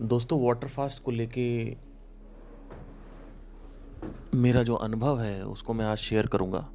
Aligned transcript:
दोस्तों 0.00 0.46
water 0.46 0.68
fast 0.68 1.02
को 1.02 1.10
लेके 1.10 1.76
मेरा 4.34 4.62
जो 4.62 4.74
अनुभव 4.74 5.20
है 5.20 5.44
उसको 5.46 5.74
मैं 5.74 5.84
आज 5.84 5.96
शेयर 5.96 6.26
करूँगा। 6.26 6.68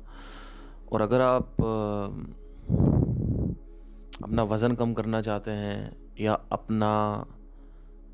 और 0.91 1.01
अगर 1.01 1.21
आप 1.21 1.55
अपना 4.23 4.43
वज़न 4.43 4.75
कम 4.75 4.93
करना 4.93 5.21
चाहते 5.21 5.51
हैं 5.51 5.97
या 6.19 6.33
अपना 6.51 7.25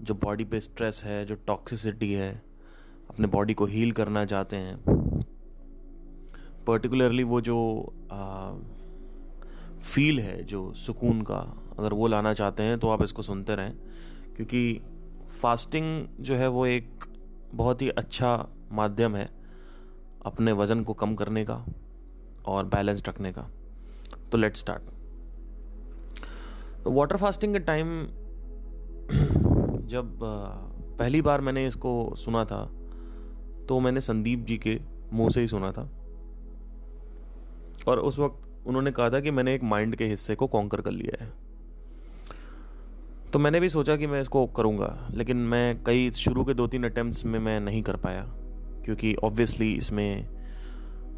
जो 0.01 0.13
बॉडी 0.13 0.43
पे 0.43 0.59
स्ट्रेस 0.59 1.01
है 1.05 1.25
जो 1.25 1.35
टॉक्सिसिटी 1.35 2.13
है 2.13 2.43
अपने 3.09 3.27
बॉडी 3.27 3.53
को 3.53 3.65
हील 3.65 3.91
करना 3.91 4.25
चाहते 4.25 4.55
हैं 4.55 4.77
पर्टिकुलरली 6.67 7.23
वो 7.23 7.41
जो 7.41 7.57
आ, 8.11 8.51
फील 9.81 10.19
है 10.19 10.43
जो 10.43 10.73
सुकून 10.73 11.21
का 11.21 11.65
अगर 11.79 11.93
वो 11.93 12.07
लाना 12.07 12.33
चाहते 12.33 12.63
हैं 12.63 12.79
तो 12.79 12.89
आप 12.89 13.03
इसको 13.03 13.21
सुनते 13.21 13.55
रहें। 13.55 13.77
क्योंकि 14.35 14.81
फास्टिंग 15.41 16.07
जो 16.19 16.35
है 16.35 16.47
वो 16.47 16.65
एक 16.65 17.05
बहुत 17.53 17.81
ही 17.81 17.89
अच्छा 17.89 18.47
माध्यम 18.71 19.15
है 19.15 19.29
अपने 20.25 20.51
वज़न 20.51 20.83
को 20.83 20.93
कम 20.93 21.15
करने 21.15 21.45
का 21.45 21.65
और 22.45 22.65
बैलेंस 22.65 23.03
रखने 23.07 23.31
का। 23.31 23.49
तो 24.31 24.37
लेट 24.37 24.55
स्टार्ट 24.55 24.81
वाटर 26.87 27.17
फास्टिंग 27.17 27.53
के 27.53 27.59
टाइम 27.59 28.05
जब 29.87 30.19
पहली 30.99 31.21
बार 31.21 31.41
मैंने 31.41 31.67
इसको 31.67 32.15
सुना 32.15 32.45
था 32.45 32.65
तो 33.67 33.79
मैंने 33.79 34.01
संदीप 34.01 34.45
जी 34.45 34.57
के 34.57 34.79
मुँह 35.13 35.29
से 35.29 35.41
ही 35.41 35.47
सुना 35.47 35.71
था। 35.71 35.89
और 37.87 37.99
उस 37.99 38.19
वक्त 38.19 38.67
उन्होंने 38.67 38.91
कहा 38.91 39.09
था 39.09 39.19
कि 39.19 39.31
मैंने 39.31 39.53
एक 39.55 39.63
माइंड 39.63 39.95
के 39.95 40.05
हिस्से 40.05 40.35
को 40.35 40.47
कॉन्कर 40.47 40.81
कर 40.81 40.91
लिया 40.91 41.23
है। 41.23 41.31
तो 43.33 43.39
मैंने 43.39 43.59
भी 43.59 43.69
सोचा 43.69 43.95
कि 43.95 44.07
मैं 44.07 44.19
इसको 44.21 44.45
करूँगा 44.47 45.07
लेकिन 45.11 45.37
मैं 45.37 45.83
कई 45.83 46.09
शुरू 46.11 46.43
के 46.45 46.53
दो 46.53 46.67
तीन 46.67 46.83
अटैम्प्ट 46.83 47.23
में 47.25 47.39
मैं 47.39 47.59
नहीं 47.59 47.81
कर 47.83 47.95
पाया 47.95 48.21
क्योंकि 48.85 49.15
ऑब्वियसली 49.23 49.71
इसमें 49.71 50.25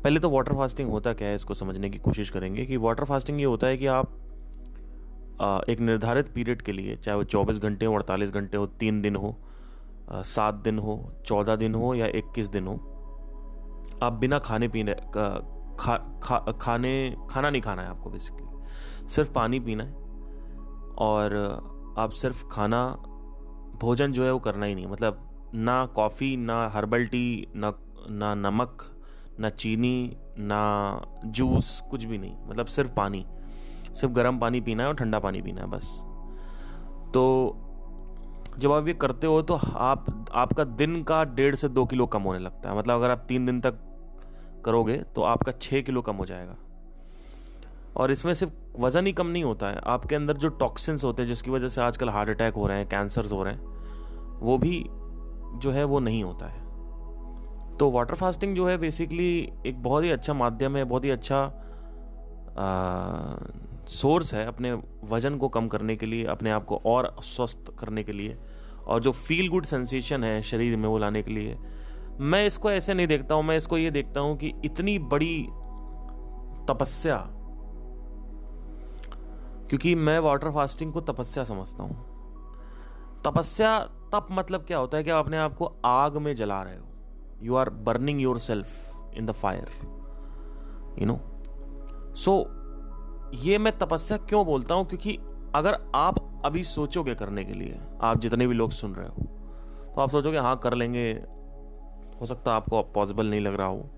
पहले 0.03 0.19
तो 0.19 0.29
वाटर 0.29 0.53
फास्टिंग 0.53 0.89
होता 0.89 1.13
क्या 1.13 1.27
है 1.27 1.35
इसको 1.35 1.53
समझने 1.53 1.89
की 1.89 1.97
कोशिश 1.97 2.29
करेंगे 2.29 2.65
कि 2.65 2.77
वाटर 2.77 3.05
फास्टिंग 3.05 3.39
ये 3.39 3.45
होता 3.45 3.67
है 3.67 3.77
कि 3.77 3.87
आप 3.87 5.65
एक 5.69 5.79
निर्धारित 5.79 6.29
पीरियड 6.35 6.61
के 6.61 6.71
लिए 6.71 6.95
चाहे 6.95 7.17
वो 7.17 7.23
चौबीस 7.23 7.57
घंटे 7.57 7.85
हो 7.85 7.95
अड़तालीस 7.95 8.31
घंटे 8.31 8.57
हो 8.57 8.67
तीन 8.79 9.01
दिन 9.01 9.15
हो 9.15 9.35
सात 10.11 10.63
दिन 10.63 10.79
हो 10.79 10.99
चौदह 11.25 11.55
दिन 11.55 11.75
हो 11.75 11.93
या 11.95 12.07
इक्कीस 12.15 12.49
दिन 12.49 12.67
हो 12.67 12.79
आप 14.03 14.13
बिना 14.13 14.39
खाने 14.39 14.67
पीने 14.67 14.93
खा, 14.93 15.97
खा 16.23 16.37
खाने 16.61 17.15
खाना 17.29 17.49
नहीं 17.49 17.61
खाना 17.61 17.81
है 17.81 17.89
आपको 17.89 18.09
बेसिकली 18.09 19.07
सिर्फ़ 19.07 19.33
पानी 19.33 19.59
पीना 19.59 19.83
है 19.83 19.93
और 20.99 21.73
आप 21.97 22.11
सिर्फ़ 22.11 22.47
खाना, 22.47 22.85
भोजन 23.81 24.11
जो 24.11 24.25
है 24.25 24.33
वो 24.33 24.39
करना 24.39 24.65
ही 24.65 24.75
नहीं 24.75 24.87
मतलब 24.87 25.21
ना 25.55 25.85
कॉफ़ी, 25.85 26.37
ना 26.37 26.67
हर्बल 26.67 27.05
टी, 27.05 27.47
ना 27.55 27.73
ना 28.09 28.33
नमक, 28.35 28.83
ना 29.39 29.49
चीनी, 29.49 30.17
ना 30.39 31.01
जूस, 31.25 31.83
कुछ 31.91 32.03
भी 32.03 32.17
नहीं। 32.17 32.35
मतलब 32.47 32.65
सिर्फ़ 32.65 32.91
पानी। 32.91 33.25
सिर्फ़ 33.93 34.13
गर्म 34.13 34.39
पानी 34.39 34.61
पीना 34.61 34.83
है 34.83 34.89
और 34.89 34.95
ठंडा 34.95 35.19
पानी 35.19 35.41
पीना 35.41 35.61
है, 35.61 35.67
बस। 35.67 35.99
तो 37.13 37.55
जब 38.59 38.71
आप 38.71 38.87
ये 38.87 38.93
करते 38.93 39.27
हो 39.27 39.41
तो 39.41 39.59
आप, 39.75 40.25
आपका 40.33 40.63
दिन 40.63 41.03
का 41.03 41.23
डेढ़ 41.23 41.55
से 41.55 41.69
दो 41.69 41.85
किलो 41.85 42.05
कम 42.05 42.21
होने 42.21 42.39
लगता 42.39 42.69
है। 42.69 42.77
मतलब 42.77 42.95
अगर 42.95 43.11
आप 43.11 43.25
तीन 43.27 43.45
दिन 43.45 43.61
तक 43.61 43.75
करोगे 44.65 44.97
तो 44.97 45.21
आपका 45.21 45.51
छः 45.51 45.81
किलो 45.81 46.01
कम 46.01 46.15
हो 46.15 46.25
जाएगा। 46.25 46.55
और 47.95 48.11
इसमें 48.11 48.33
सिर्फ़ 48.33 48.53
वज़न 48.81 49.05
ही 49.05 49.13
कम 49.13 49.27
नहीं 49.27 49.43
होता 49.43 49.67
है। 49.67 49.79
आपके 49.85 50.15
अंदर 50.15 50.37
जो 50.37 50.49
टॉक्सिन्स 50.49 51.03
होते 51.05 51.21
हैं, 51.21 51.27
जिसकी 51.27 51.51
वजह 51.51 51.67
से 51.67 51.81
आजकल 51.81 52.09
हार्ट 52.09 52.29
अटैक 52.29 52.53
हो 52.53 52.67
रहे 52.67 52.77
हैं 52.77 52.87
कैंसर्स 52.89 53.31
हो 53.31 53.43
रहे 53.43 53.53
हैं, 53.53 53.61
वो 54.39 54.57
भी 54.57 54.85
जो 55.55 55.71
है 55.71 55.83
वो 55.83 55.99
नहीं 55.99 56.23
होता 56.23 56.45
है। 56.45 56.63
तो 57.77 57.89
वाटर 57.91 58.15
फास्टिंग 58.15 58.55
जो 58.55 58.67
है 58.67 58.77
बेसिकली 58.77 59.29
एक 59.65 59.81
बहुत 59.83 60.03
ही 60.03 60.09
अच्छा 60.09 60.33
माध्यम 60.33 60.77
है, 60.77 60.83
बहुत 60.83 61.05
ही 61.05 61.09
अच्छा 61.09 61.61
सोर्स 63.89 64.33
है 64.33 64.45
अपने 64.45 64.73
वज़न 65.05 65.37
को 65.37 65.47
कम 65.49 65.67
करने 65.67 65.95
के 65.95 66.05
लिए, 66.05 66.25
अपने 66.25 66.51
आप 66.51 66.65
को 66.65 66.81
और 66.85 67.15
स्वस्थ 67.23 67.71
करने 67.79 68.03
के 68.03 68.11
लिए 68.11 68.37
और 68.87 68.99
जो 68.99 69.11
फील 69.11 69.49
गुड 69.49 69.65
सेंसेशन 69.65 70.23
है 70.23 70.41
शरीर 70.41 70.77
में 70.77 70.87
वो 70.89 70.97
लाने 70.97 71.21
के 71.23 71.31
लिए। 71.31 71.57
मैं 72.19 72.45
इसको 72.45 72.71
ऐसे 72.71 72.93
नहीं 72.93 73.07
देखता 73.07 73.35
हूँ, 73.35 73.43
मैं 73.43 73.57
इसको 73.57 73.77
ये 73.77 73.91
देखता 73.91 74.19
हूँ 74.19 74.37
कि 74.37 74.53
इतनी 74.65 74.97
बड़ी 74.99 75.47
तपस्या 76.69 77.17
क्योंकि 79.69 79.93
मैं 79.97 80.17
वाटर 80.19 80.51
फास्टिंग 80.51 80.93
को 80.93 81.01
तपस्या 81.01 81.43
समझता 81.43 81.83
हूँ। 81.83 81.95
तपस्या, 83.25 83.79
तप 84.13 84.27
मतलब 84.31 84.65
क्या 84.65 84.77
होता 84.77 84.97
है 84.97 85.03
कि 85.03 85.09
आप 85.09 85.25
अपने 85.25 85.37
आप 85.37 85.55
को 85.55 85.71
आग 85.85 86.17
में 86.17 86.33
जला 86.35 86.61
रहे 86.63 86.77
हो। 86.77 86.85
You 87.43 87.55
are 87.55 87.69
burning 87.69 88.21
yourself 88.39 89.13
in 89.17 89.25
the 89.25 89.31
fire 89.33 89.69
you 90.99 91.05
know 91.05 91.19
so 92.15 92.35
ये 93.35 93.57
मैं 93.57 93.77
तपस्या 93.79 94.17
क्यों 94.19 94.45
बोलता 94.45 94.75
हूँ? 94.75 94.85
क्योंकि 94.85 95.17
अगर 95.55 95.77
आप 95.95 96.41
अभी 96.45 96.63
सोचोगे 96.63 97.15
करने 97.15 97.43
के 97.43 97.53
लिए, 97.53 97.79
आप 98.01 98.19
जितने 98.19 98.47
भी 98.47 98.53
लोग 98.53 98.71
सुन 98.71 98.93
रहे 98.95 99.07
हो 99.07 99.23
तो 99.95 100.01
आप 100.01 100.11
सोचोगे 100.11 100.37
हाँ 100.37 100.57
कर 100.57 100.73
लेंगे। 100.73 101.11
हो 102.21 102.25
सकता 102.25 102.51
है 102.51 102.57
आपको 102.57 102.81
पॉसिबल 102.93 103.25
नहीं 103.25 103.41
लग 103.41 103.55
रहा 103.55 103.67
हो, 103.67 103.89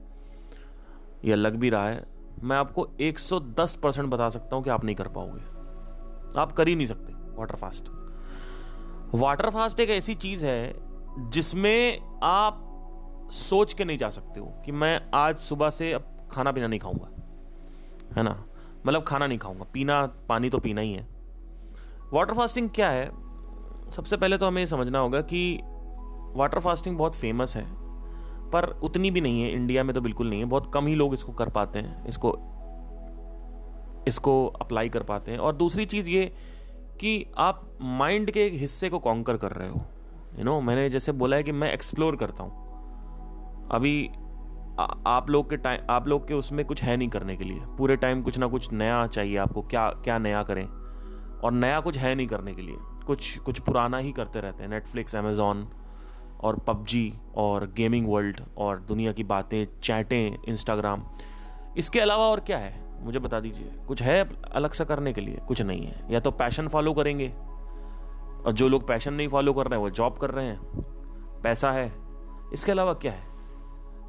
या 1.25 1.35
लग 1.35 1.55
भी 1.55 1.69
रहा 1.69 1.87
है। 1.89 2.05
मैं 2.43 2.57
आपको 2.57 2.87
110 3.01 3.75
परसेंट 3.75 4.09
बता 4.09 4.29
सकता 4.29 4.55
हूँ 4.55 4.63
कि 4.63 4.69
आप 4.69 4.83
नहीं 4.85 4.95
कर 4.95 5.07
पाओगे। 5.07 5.56
आप 6.35 6.51
कर 6.51 6.67
ही 6.67 6.75
नहीं 6.75 6.87
सकते 6.87 7.13
वाटर 7.37 7.55
फास्ट 7.55 7.89
वाटर 9.15 9.49
फास्ट 9.49 9.79
एक 9.79 9.89
ऐसी 9.89 10.15
चीज़ 10.15 10.45
है 10.45 10.75
जिसमें 11.29 11.99
आप 12.23 12.63
सोच 13.31 13.73
के 13.73 13.85
नहीं 13.85 13.97
जा 13.97 14.09
सकते 14.09 14.39
हो 14.39 14.45
कि 14.65 14.71
मैं 14.71 14.99
आज 15.13 15.37
सुबह 15.37 15.69
से 15.69 15.91
अब 15.93 16.27
खाना 16.31 16.51
पीना 16.51 16.67
नहीं 16.67 16.79
खाऊँगा, 16.79 17.09
है 18.17 18.23
ना? 18.23 18.43
मतलब 18.85 19.03
खाना 19.03 19.27
नहीं 19.27 19.37
खाऊँगा, 19.37 19.65
पीना, 19.73 20.05
पानी 20.29 20.49
तो 20.49 20.59
पीना 20.59 20.81
ही 20.81 20.93
है। 20.93 21.07
वाटर 22.13 22.33
फास्टिंग 22.33 22.69
क्या 22.69 22.89
है? 22.89 23.09
सबसे 23.91 24.17
पहले 24.17 24.37
तो 24.37 24.47
हमें 24.47 24.65
समझना 24.65 24.99
होगा 24.99 25.21
कि 25.21 25.59
वाटर 26.35 26.59
फास्टिंग 26.59 26.97
बहुत 26.97 27.15
फ़ेमस 27.15 27.55
है, 27.55 27.65
पर 28.51 28.69
उतनी 28.83 29.11
भी 29.11 29.21
नहीं 29.21 29.41
है 29.41 29.51
इंडिया 29.51 29.83
में 29.83 29.93
तो 29.95 30.01
बिल्कुल 30.01 30.29
नहीं 30.29 30.39
है, 30.39 30.45
बहुत 30.45 30.71
कम 30.73 30.87
ही 30.87 30.95
लोग 30.95 31.13
इसको 31.13 31.31
कर 31.31 31.49
पाते 31.49 31.79
हैं, 31.79 32.05
इसको 32.07 32.37
इसको 34.07 34.47
अप्लाई 34.47 34.89
कर 34.89 35.03
पाते 35.03 35.31
हैं। 35.31 35.39
और 35.39 35.55
दूसरी 35.55 35.85
चीज़ 35.85 36.09
ये 36.09 36.33
कि 36.99 37.25
आप 37.37 37.77
माइंड 37.81 38.31
के 38.31 38.45
एक 38.45 38.53
हिस्से 38.53 38.89
को 38.89 38.99
कॉन्कर 38.99 39.37
कर 39.37 39.51
रहे 39.51 39.69
हो। 39.69 39.81
यू 40.39 40.43
नो 40.43 40.61
मैंने 40.61 40.89
जैसे 40.89 41.11
बोला 41.11 41.35
है 41.35 41.43
कि 41.43 41.51
मैं 41.51 41.73
एक्सप्लोर 41.73 42.15
करता 42.15 42.43
हूँ। 42.43 42.67
अभी 43.71 44.09
आ, 44.79 44.83
आप 45.07 45.29
लोग 45.29 45.49
के 45.49 45.57
टाइम 45.57 45.81
आप 45.89 46.07
लोग 46.07 46.27
के 46.27 46.33
उसमें 46.33 46.65
कुछ 46.65 46.83
है 46.83 46.97
नहीं 46.97 47.09
करने 47.09 47.35
के 47.35 47.43
लिए। 47.43 47.59
पूरे 47.59 47.95
टाइम 47.95 48.21
कुछ 48.21 48.37
ना 48.37 48.47
कुछ 48.47 48.71
नया 48.73 49.07
चाहिए 49.07 49.37
आपको 49.37 49.61
क्या 49.61 49.89
क्या 49.89 50.17
नया 50.17 50.43
करें? 50.43 50.65
और 51.39 51.51
नया 51.51 51.79
कुछ 51.79 51.97
है 51.97 52.15
नहीं 52.15 52.27
करने 52.27 52.53
के 52.53 52.61
लिए। 52.61 52.75
कुछ 52.79 53.37
कुछ 53.37 53.59
पुराना 53.59 53.97
ही 53.97 54.11
करते 54.11 54.39
रहते 54.39 54.63
हैं। 54.63 54.69
नेटफ्लिक्स 54.69 55.15
अमेज़ोन 55.15 55.67
और 56.41 56.59
पबजी 56.59 57.13
और 57.35 57.73
गेमिंग 57.77 58.07
वर्ल्ड 58.09 58.41
और 58.57 58.79
दुनिया 58.79 59.11
की 59.11 59.23
बातें 59.23 59.79
चैटें 59.81 60.43
इंस्टाग्राम 60.47 61.03
इसके 61.77 61.99
अलावा 61.99 62.25
और 62.25 62.39
क्या 62.39 62.57
है? 62.57 62.86
मुझे 62.99 63.19
बता 63.19 63.39
दीजिए, 63.39 63.71
कुछ 63.87 64.01
है 64.01 64.29
अलग 64.45 64.71
सा 64.71 64.83
करने 64.83 65.13
के 65.13 65.21
लिए? 65.21 65.41
कुछ 65.47 65.61
नहीं 65.61 65.85
है। 65.85 66.05
या 66.11 66.19
तो 66.19 66.31
पैशन 66.31 66.67
फॉलो 66.67 66.93
करेंगे, 66.93 67.27
और 68.45 68.51
जो 68.51 68.69
लोग 68.69 68.87
पैशन 68.87 69.13
नहीं 69.13 69.27
फॉलो 69.27 69.53
कर 69.53 69.67
रहे 69.67 69.79
हैं, 69.79 69.83
वो 69.83 69.89
जॉब 69.89 70.17
कर 70.17 70.31
रहे 70.31 70.45
हैं, 70.45 70.59
पैसा 71.43 71.71
है, 71.71 71.91
इसके 72.53 72.71
अलावा 72.71 72.93
क्या 72.93 73.11
है? 73.11 73.25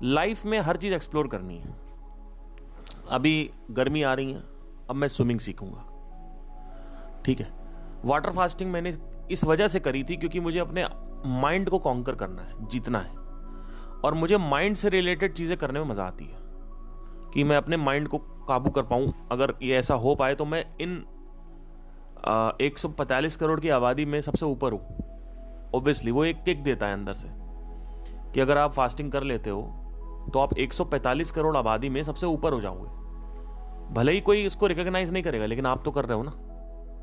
लाइफ 0.03 0.44
में 0.47 0.59
हर 0.60 0.77
चीज़ 0.77 0.94
एक्सप्लोर 0.94 1.28
करनी 1.28 1.59
है। 1.59 1.77
अभी 3.10 3.50
गर्मी 3.71 4.03
आ 4.03 4.15
रही 4.15 4.32
है, 4.32 4.41
अब 4.91 4.97
मैं 4.97 5.09
स्विमिंग 5.09 5.41
सीखूँगा। 5.41 5.84
ठीक 7.25 7.41
है? 7.41 7.48
वाटर 8.04 8.31
फास्टिंग 8.31 8.71
मैंने 8.72 8.98
इस 9.31 9.44
वजह 9.44 9.69
से 9.69 9.80
करी 9.80 10.04
थी 10.04 10.16
क्योंकि 10.16 10.41
मुझे 10.41 10.59
अपने 10.59 10.86
माइंड 11.27 11.68
को 11.68 11.78
कॉन्कर 11.78 12.15
करना 12.15 12.42
है, 12.42 12.68
जीतना 12.68 12.98
है। 12.98 13.16
और 14.04 14.15
मुझे 14.15 14.36
माइंड 14.36 14.77
से 14.77 14.89
रिलेटेड 14.89 15.33
चीज़ें 15.33 15.59
करने 15.59 15.80
में 15.80 15.86
मज़ा 15.86 16.04
आती 16.04 16.24
है। 16.24 16.47
कि 17.39 17.45
मैं 17.45 17.57
अपने 17.57 17.77
माइंड 17.77 18.09
को 18.09 18.19
काबू 18.49 18.71
कर 18.71 18.83
पाऊँ। 18.83 19.13
अगर 19.33 19.55
ये 19.63 19.77
ऐसा 19.77 19.95
हो 19.95 20.15
पाए 20.15 20.35
तो 20.35 20.45
मैं 20.45 20.65
इन 20.81 20.97
एक 22.63 22.79
सौ 22.79 22.89
पैंतालीस 22.89 23.37
करोड़ 23.37 23.61
की 23.61 23.69
आबादी 23.69 24.05
में 24.05 24.21
सबसे 24.21 24.47
ऊपर 24.47 24.73
हूँ। 24.73 24.81
ओब्वियसली 25.75 26.11
वो 26.11 26.25
एक 26.25 26.43
किक 26.43 26.63
देता 26.63 26.87
है 26.87 26.93
अंदर 26.93 27.13
से। 27.13 27.29
कि 27.31 28.41
अगर 28.41 28.59
आप 28.59 28.73
फास्टिंग 28.73 29.13
कर 29.13 29.23
लेते 29.23 29.51
हो 29.51 29.63
तो 30.35 30.41
आप 30.41 30.59
145 30.59 31.31
करोड़ 31.31 31.57
आबादी 31.57 31.89
में 31.89 32.03
सबसे 32.03 32.27
ऊपर 32.27 32.53
हो 32.53 32.61
जाओगे। 32.61 33.95
भले 33.95 34.13
ही 34.13 34.21
कोई 34.21 34.45
इसको 34.47 34.67
रिकॉग्नाइज 34.67 35.13
नहीं 35.13 35.23
करेगा, 35.23 35.47
लेकिन 35.47 35.67
आप 35.67 35.85
तो 35.85 35.91
कर 35.91 36.05
रहे 36.05 36.19
हो 36.19 36.23
ना। 36.23 36.31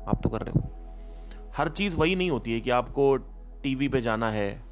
आप 0.08 0.20
तो 0.22 0.28
कर 0.28 0.42
रहे 0.42 0.60
हो। 0.60 1.52
हर 1.56 1.68
चीज़ 1.68 1.96
वही 1.96 2.16
नहीं 2.16 2.30
होती 2.30 2.52
है 2.52 2.60
कि 2.60 2.70
आपको 2.70 3.16
टीवी 3.62 3.88
पे 3.88 4.00
जाना 4.00 4.30
है, 4.30 4.62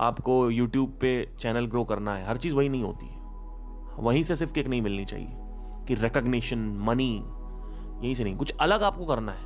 आपको 0.00 0.50
यूट्यूब 0.50 0.98
पे 1.00 1.28
चैनल 1.40 1.66
ग्रो 1.66 1.84
करना 1.84 2.14
है। 2.14 2.26
हर 2.26 2.36
चीज़ 2.36 2.54
वही 2.54 2.68
नहीं 2.68 2.82
होती 2.82 3.06
है। 3.06 3.21
वहीं 3.98 4.22
से 4.22 4.36
सिर्फ़ 4.36 4.52
किक 4.52 4.66
नहीं 4.66 4.82
मिलनी 4.82 5.04
चाहिए। 5.04 5.28
कि 5.88 5.94
रिकग्निशन 5.94 6.58
मनी 6.58 7.24
यहीं 8.04 8.14
से 8.14 8.24
नहीं। 8.24 8.36
कुछ 8.36 8.52
अलग 8.60 8.82
आपको 8.82 9.04
करना 9.04 9.32
है। 9.32 9.44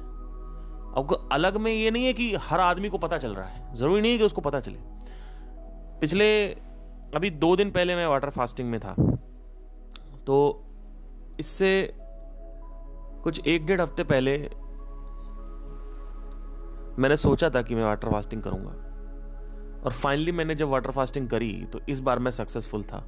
अब 0.96 1.28
अलग 1.32 1.56
में 1.56 1.72
ये 1.72 1.90
नहीं 1.90 2.04
है 2.04 2.12
कि 2.12 2.34
हर 2.34 2.60
आदमी 2.60 2.88
को 2.88 2.98
पता 2.98 3.18
चल 3.18 3.34
रहा 3.34 3.46
है। 3.46 3.74
ज़रूरी 3.74 4.00
नहीं 4.00 4.12
है 4.12 4.18
कि 4.18 4.24
उसको 4.24 4.40
पता 4.40 4.60
चले। 4.60 4.78
पिछले, 6.00 6.48
अभी 7.14 7.30
दो 7.30 7.56
दिन 7.56 7.70
पहले 7.70 7.96
मैं 7.96 8.06
वाटर 8.06 8.30
फास्टिंग 8.30 8.70
में 8.70 8.80
था। 8.80 8.94
तो 10.26 10.64
इससे 11.40 11.94
कुछ 13.24 13.46
एक 13.46 13.66
डेढ़ 13.66 13.80
हफ़्ते 13.80 14.04
पहले 14.04 14.38
मैंने 17.02 17.16
सोचा 17.16 17.50
था 17.50 17.62
कि 17.62 17.74
मैं 17.74 17.84
वाटर 17.84 18.08
फास्टिंग 18.08 18.42
करूँगा। 18.42 18.70
और 19.84 19.92
फाइनली 19.92 20.32
मैंने 20.32 20.54
जब 20.54 20.68
वाटर 20.68 20.90
फास्टिंग 20.90 21.28
करी 21.28 21.66
तो 21.72 21.80
इस 21.88 22.00
बार 22.00 22.18
मैं 22.18 22.30
सक्सेसफुल 22.30 22.82
था। 22.82 23.04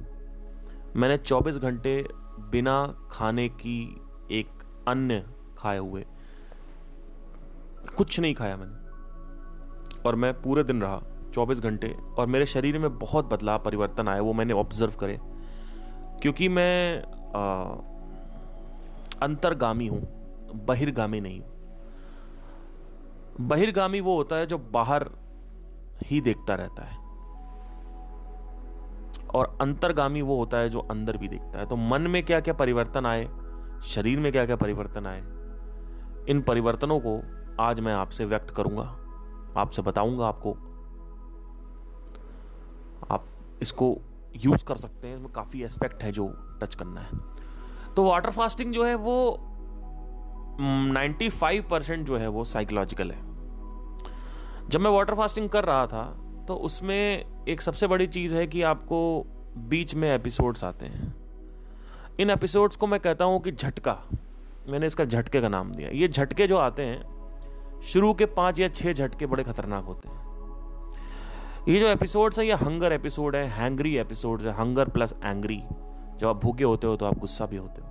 मैंने 0.95 1.17
24 1.17 1.57
घंटे 1.57 2.07
बिना 2.39 2.95
खाने 3.11 3.49
की 3.49 4.01
एक 4.31 4.49
अन्य 4.87 5.25
खाए 5.57 5.77
हुए 5.77 6.05
कुछ 7.97 8.19
नहीं 8.19 8.33
खाया 8.35 8.57
मैंने। 8.57 8.79
और 10.03 10.15
मैं 10.15 10.41
पूरे 10.41 10.63
दिन 10.63 10.81
रहा 10.81 11.01
24 11.33 11.59
घंटे 11.59 11.95
और 12.17 12.27
मेरे 12.27 12.45
शरीर 12.45 12.79
में 12.79 12.99
बहुत 12.99 13.25
बदलाव 13.25 13.63
परिवर्तन 13.63 14.07
आया 14.07 14.21
वो 14.21 14.33
मैंने 14.33 14.53
ऑब्ज़र्व 14.53 14.91
करे। 14.91 15.19
क्योंकि 16.21 16.49
मैं 16.49 17.03
आ, 17.35 17.63
अंतर्गामी 19.21 19.87
हूँ 19.87 20.01
बहिर्गामी 20.65 21.21
नहीं 21.21 21.39
हूँ। 21.39 21.49
बहिर्गामी 23.41 23.99
वो 23.99 24.15
होता 24.15 24.35
है 24.35 24.45
जो 24.45 24.57
बाहर 24.57 25.09
ही 26.03 26.21
देखता 26.21 26.55
रहता 26.55 26.83
है। 26.83 27.08
और 29.35 29.57
अंतर्गामी 29.61 30.21
वो 30.21 30.37
होता 30.37 30.57
है 30.57 30.69
जो 30.69 30.79
अंदर 30.79 31.17
भी 31.17 31.27
देखता 31.27 31.59
है। 31.59 31.65
तो 31.65 31.75
मन 31.75 32.01
में 32.01 32.25
क्या 32.25 32.39
क्या 32.39 32.53
परिवर्तन 32.53 33.05
आए? 33.05 33.29
शरीर 33.83 34.19
में 34.19 34.31
क्या 34.31 34.45
क्या 34.45 34.55
परिवर्तन 34.55 35.05
आए? 35.05 35.19
इन 36.29 36.41
परिवर्तनों 36.41 36.99
को 36.99 37.21
आज 37.63 37.79
मैं 37.79 37.93
आपसे 37.93 38.25
व्यक्त 38.25 38.49
करूँगा। 38.49 38.95
आपसे 39.57 39.81
बताऊँगा 39.81 40.27
आपको। 40.27 40.53
आप 43.11 43.25
इसको 43.61 43.97
यूज़ 44.35 44.65
कर 44.65 44.75
सकते 44.75 45.07
हैं। 45.07 45.15
इसमें 45.15 45.31
काफ़ी 45.31 45.63
एस्पेक्ट 45.63 46.03
है 46.03 46.11
जो 46.11 46.27
टच 46.61 46.75
करना 46.75 47.01
है। 47.01 47.09
तो 47.95 48.03
वाटर 48.03 48.29
फास्टिंग 48.29 48.73
जो 48.73 48.85
है 48.85 48.95
वो 48.95 49.45
95 50.93 51.69
परसेंट 51.69 52.07
जो 52.07 52.17
है 52.17 52.27
वो 52.27 52.43
साइकोलॉजिकल 52.43 53.11
है। 53.11 53.29
जब 54.69 54.79
मैं 54.79 54.91
वाटर 54.91 55.15
फास्टिंग 55.15 55.49
कर 55.49 55.63
रहा 55.63 55.87
था 55.87 56.17
तो 56.49 56.55
उसमें 56.55 57.25
एक 57.47 57.61
सबसे 57.61 57.87
बड़ी 57.87 58.07
चीज़ 58.07 58.35
है 58.35 58.47
कि 58.47 58.61
आपको 58.61 59.25
बीच 59.57 59.95
में 59.95 60.15
एपिसोड्स 60.15 60.63
आते 60.63 60.85
हैं। 60.85 61.15
इन 62.19 62.29
एपिसोड्स 62.29 62.77
को 62.77 62.87
मैं 62.87 62.99
कहता 62.99 63.25
हूँ 63.25 63.41
कि 63.41 63.51
झटका। 63.51 64.03
मैंने 64.69 64.87
इसका 64.87 65.05
झटके 65.05 65.41
का 65.41 65.49
नाम 65.49 65.71
दिया। 65.71 65.89
ये 65.89 66.07
झटके 66.07 66.47
जो 66.47 66.57
आते 66.57 66.81
हैं, 66.81 67.81
शुरू 67.81 68.13
के 68.13 68.25
पाँच 68.25 68.59
या 68.59 68.69
छह 68.69 68.93
झटके 68.93 69.25
बड़े 69.25 69.43
खतरनाक 69.43 69.83
होते 69.83 70.09
हैं। 70.09 70.17
ये 71.67 71.79
जो 71.79 71.87
एपिसोड्स 71.87 72.39
है, 72.39 72.45
ये 72.45 72.53
हंगर 72.53 72.93
एपिसोड 72.93 73.35
है 73.35 73.47
हैंग्री 73.47 73.97
एपिसोड 73.97 74.41
है। 74.41 74.51
हंगर 74.51 74.89
प्लस 74.89 75.13
एंग्री 75.23 75.61
जब 76.17 76.27
आप 76.27 76.41
भूखे 76.43 76.63
होते 76.63 76.87
हो 76.87 76.95
तो 76.95 77.05
आप 77.05 77.19
गुस्सा 77.19 77.45
भी 77.45 77.57
होते 77.57 77.81
हो। 77.81 77.87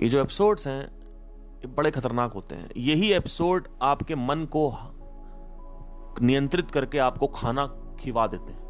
ये 0.00 0.08
जो 0.08 0.20
एपिसोड्स 0.20 0.66
हैं, 0.66 0.86
ये 1.56 1.66
बड़े 1.66 1.90
खतरनाक 1.90 2.32
होते 2.32 2.54
हैं। 2.54 2.70
यही 2.76 3.12
एपिसोड 3.12 3.68
आपके 3.82 4.14
मन 4.14 4.44
को 4.44 4.89
नियंत्रित 6.22 6.70
करके 6.70 6.98
आपको 6.98 7.26
खाना 7.26 7.66
खिवा 8.00 8.26
देते 8.26 8.52
हैं। 8.52 8.60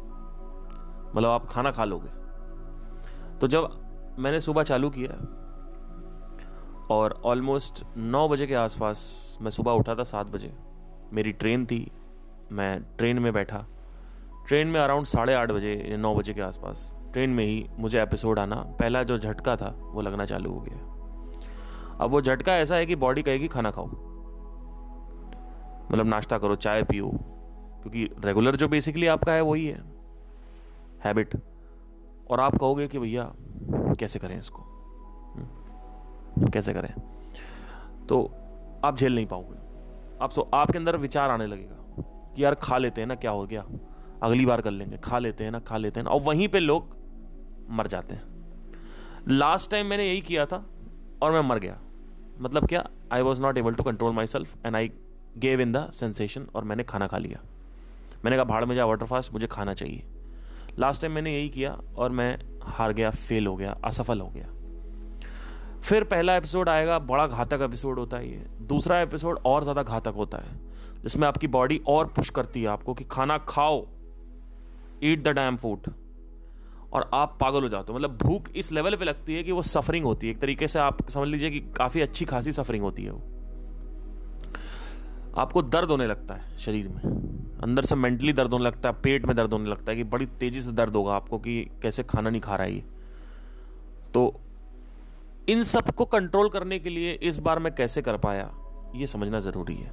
मतलब 1.15 1.29
आप 1.29 1.45
खाना 1.45 1.71
खा 1.71 1.85
लोगे। 1.85 2.09
तो 3.37 3.47
जब 3.47 3.81
मैंने 4.19 4.41
सुबह 4.41 4.63
चालू 4.63 4.89
किया 4.89 5.11
और 6.95 7.21
ऑलमोस्ट 7.25 7.85
नौ 7.97 8.27
बजे 8.27 8.47
के 8.47 8.55
आसपास 8.55 9.37
मैं 9.41 9.51
सुबह 9.51 9.71
उठा 9.71 9.95
था 9.95 10.03
सात 10.03 10.27
बजे। 10.27 10.55
मेरी 11.13 11.31
ट्रेन 11.31 11.65
थी, 11.65 11.91
मैं 12.51 12.83
ट्रेन 12.97 13.19
में 13.19 13.33
बैठा। 13.33 13.65
ट्रेन 14.47 14.67
में 14.67 14.79
अराउंड 14.79 15.05
साढ़े 15.05 15.33
आठ 15.33 15.51
बजे, 15.51 15.95
नौ 15.99 16.15
बजे 16.15 16.33
के 16.33 16.41
आसपास 16.41 16.95
ट्रेन 17.13 17.29
में 17.29 17.45
ही 17.45 17.69
मुझे 17.79 18.01
एपिसोड 18.01 18.39
आना। 18.39 18.55
पहला 18.55 19.03
जो 19.03 19.17
झटका 19.19 19.55
था, 19.55 19.77
वो 19.81 20.01
लगना 20.01 20.25
चालू 20.25 20.53
हो 20.53 20.59
गया। 20.59 20.77
अब 22.01 22.09
वो 22.09 22.21
झटका 22.21 22.53
ऐसा 22.53 22.75
है 22.75 22.85
कि 22.85 22.95
बॉडी 22.95 23.21
कहेगी, 23.21 23.47
खाना 23.47 23.71
खाओ। 23.71 23.85
मतलब 25.91 26.05
नाश्ता 26.05 26.37
करो, 26.37 26.55
चाय 26.55 26.83
पियो 26.83 27.11
क्योंकि 27.81 28.09
रेगुलर 28.25 28.55
जो 28.55 28.67
बेसिकली 28.67 29.07
आपका 29.07 29.33
है 29.33 29.41
वही 29.41 29.65
है। 29.65 29.83
हैबिट 31.03 31.35
और 32.31 32.39
आप 32.39 32.55
कहोगे 32.55 32.87
कि 32.87 32.99
भैया 32.99 33.33
कैसे 33.99 34.19
करें 34.19 34.39
इसको? 34.39 34.61
हम्म, 35.35 36.47
कैसे 36.47 36.73
करें? 36.73 36.93
तो 38.07 38.31
आप 38.85 38.97
झेल 38.97 39.15
नहीं 39.15 39.25
पाओगे। 39.25 39.57
आप 40.23 40.31
सो 40.31 40.49
आपके 40.53 40.77
अंदर 40.77 40.97
विचार 40.97 41.29
आने 41.29 41.47
लगेगा 41.47 42.03
कि 42.35 42.43
यार 42.43 42.55
खा 42.55 42.77
लेते 42.77 43.01
हैं 43.01 43.07
ना 43.07 43.15
क्या 43.15 43.31
हो 43.31 43.45
गया? 43.45 43.65
अगली 44.23 44.45
बार 44.45 44.61
कर 44.61 44.71
लेंगे। 44.71 44.97
खा 44.97 45.19
लेते 45.19 45.43
हैं 45.43 45.51
ना 45.51 45.59
खा 45.59 45.77
लेते 45.77 45.99
हैं 45.99 46.05
ना। 46.05 46.11
और 46.11 46.21
वहीं 46.21 46.47
पे 46.47 46.59
लोग 46.59 46.95
मर 47.69 47.87
जाते 47.87 48.15
हैं। 48.15 48.23
लास्ट 49.27 49.71
टाइम 49.71 49.85
मैंने 49.85 50.07
यही 50.07 50.21
किया 50.21 50.45
था 50.45 50.65
और 51.21 51.31
मैं 51.31 51.41
मर 51.41 51.59
गया। 51.59 51.79
मतलब 52.39 52.67
क्या? 52.67 52.89
I 53.11 53.21
was 53.21 53.41
not 53.41 53.57
able 53.57 53.73
to 53.73 53.83
control 53.83 54.13
myself 54.27 54.55
and 54.65 54.75
I 54.75 54.91
gave 55.37 55.61
in 55.61 55.71
the 55.71 55.91
sensation 55.91 56.47
और 56.55 56.63
मैंने 56.63 56.83
खाना 56.83 57.07
खा 57.07 57.17
लिया। 57.17 57.41
मैंने 58.25 58.35
कहा, 58.35 58.43
भाड़ 58.45 58.65
में 58.65 58.75
जा 58.75 58.85
वाटर 58.85 59.05
फास्ट 59.05 59.33
मुझे 59.33 59.47
खाना 59.47 59.73
चाहिए. 59.73 60.03
लास्ट 60.79 61.01
टाइम 61.01 61.13
मैंने 61.13 61.33
यही 61.33 61.49
किया 61.49 61.71
और 61.95 62.11
मैं 62.11 62.37
हार 62.63 62.93
गया 62.93 63.09
फेल 63.09 63.47
हो 63.47 63.55
गया, 63.55 63.71
असफल 63.85 64.19
हो 64.19 64.27
गया। 64.29 64.47
फिर 65.81 66.03
पहला 66.03 66.35
एपिसोड 66.35 66.69
आएगा, 66.69 66.99
बड़ा 66.99 67.25
घातक 67.27 67.61
एपिसोड 67.61 67.99
होता 67.99 68.17
है 68.17 68.29
ये। 68.29 68.45
दूसरा 68.61 68.99
एपिसोड 69.01 69.39
और 69.45 69.63
ज़्यादा 69.63 69.83
घातक 69.83 70.13
होता 70.15 70.37
है, 70.37 70.59
जिसमें 71.03 71.27
आपकी 71.27 71.47
बॉडी 71.47 71.81
और 71.87 72.07
पुश 72.07 72.29
करती 72.29 72.61
है 72.61 72.67
आपको 72.67 72.93
कि 72.93 73.03
खाना 73.03 73.37
खाओ 73.37 73.85
ईट 75.03 75.23
द 75.23 75.27
डैम 75.27 75.57
फ़ूड 75.57 75.91
और 76.93 77.09
आप 77.13 77.37
पागल 77.41 77.63
हो 77.63 77.69
जाते 77.69 77.91
हो। 77.91 77.97
मतलब 77.97 78.17
भूख 78.17 78.49
इस 78.55 78.71
लेवल 78.71 78.95
पे 78.95 79.05
लगती 79.05 79.35
है 79.35 79.43
कि 79.43 79.51
वो 79.51 79.61
सफरिंग 79.63 80.05
होती 80.05 80.27
है। 80.27 80.33
एक 80.33 80.39
तरीके 80.39 80.67
से 80.67 80.79
आप 80.79 81.09
समझ 81.09 81.27
लीजिए 81.27 81.49
कि 81.49 81.59
काफ़ी 81.77 82.01
अच्छी 82.01 82.25
खासी 82.25 82.51
सफरिंग 82.51 82.83
होती 82.83 83.03
है 83.03 83.11
वो। 83.11 83.21
आपको 85.37 85.61
दर्द 85.61 85.89
होने 85.89 86.07
लगता 86.07 86.35
है 86.35 86.57
शरीर 86.57 86.87
में। 86.87 87.40
अंदर 87.63 87.85
से 87.85 87.95
मेंटली 87.95 88.33
दर्द 88.33 88.53
होने 88.53 88.65
लगता 88.65 88.89
है, 88.89 88.95
पेट 89.03 89.25
में 89.25 89.35
दर्द 89.35 89.53
होने 89.53 89.69
लगता 89.69 89.91
है 89.91 89.97
कि 89.97 90.03
बड़ी 90.05 90.25
तेज़ी 90.39 90.61
से 90.61 90.71
दर्द 90.71 90.95
होगा 90.95 91.15
आपको 91.15 91.37
कि 91.39 91.61
कैसे 91.81 92.03
खाना 92.03 92.29
नहीं 92.29 92.41
खा 92.41 92.55
रहा 92.55 92.67
है 92.67 92.73
ये। 92.73 92.83
तो 94.13 94.41
इन 95.47 95.63
सबको 95.63 96.05
कंट्रोल 96.07 96.49
करने 96.49 96.79
के 96.79 96.89
लिए 96.89 97.11
इस 97.23 97.37
बार 97.39 97.59
मैं 97.59 97.73
कैसे 97.75 98.01
कर 98.01 98.17
पाया, 98.17 98.49
ये 98.95 99.07
समझना 99.07 99.39
ज़रूरी 99.39 99.75
है। 99.75 99.91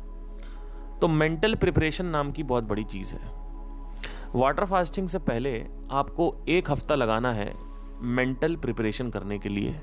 तो 1.01 1.09
मेंटल 1.09 1.55
प्रिपरेशन 1.55 2.07
नाम 2.07 2.33
की 2.33 2.43
बहुत 2.45 2.65
बड़ी 2.65 2.85
चीज़ 2.87 3.15
है। 3.15 3.37
वाटर 4.35 4.65
फास्टिंग 4.65 5.09
से 5.09 5.19
पहले 5.21 5.59
आपको 5.93 6.35
एक 6.49 6.71
हफ़्ता 6.71 6.95
लगाना 6.95 7.33
है 7.33 7.53
मेंटल 8.03 8.57
प्रिपरेशन 8.57 9.11
करने 9.11 9.39
के 9.39 9.49
लिए। 9.49 9.75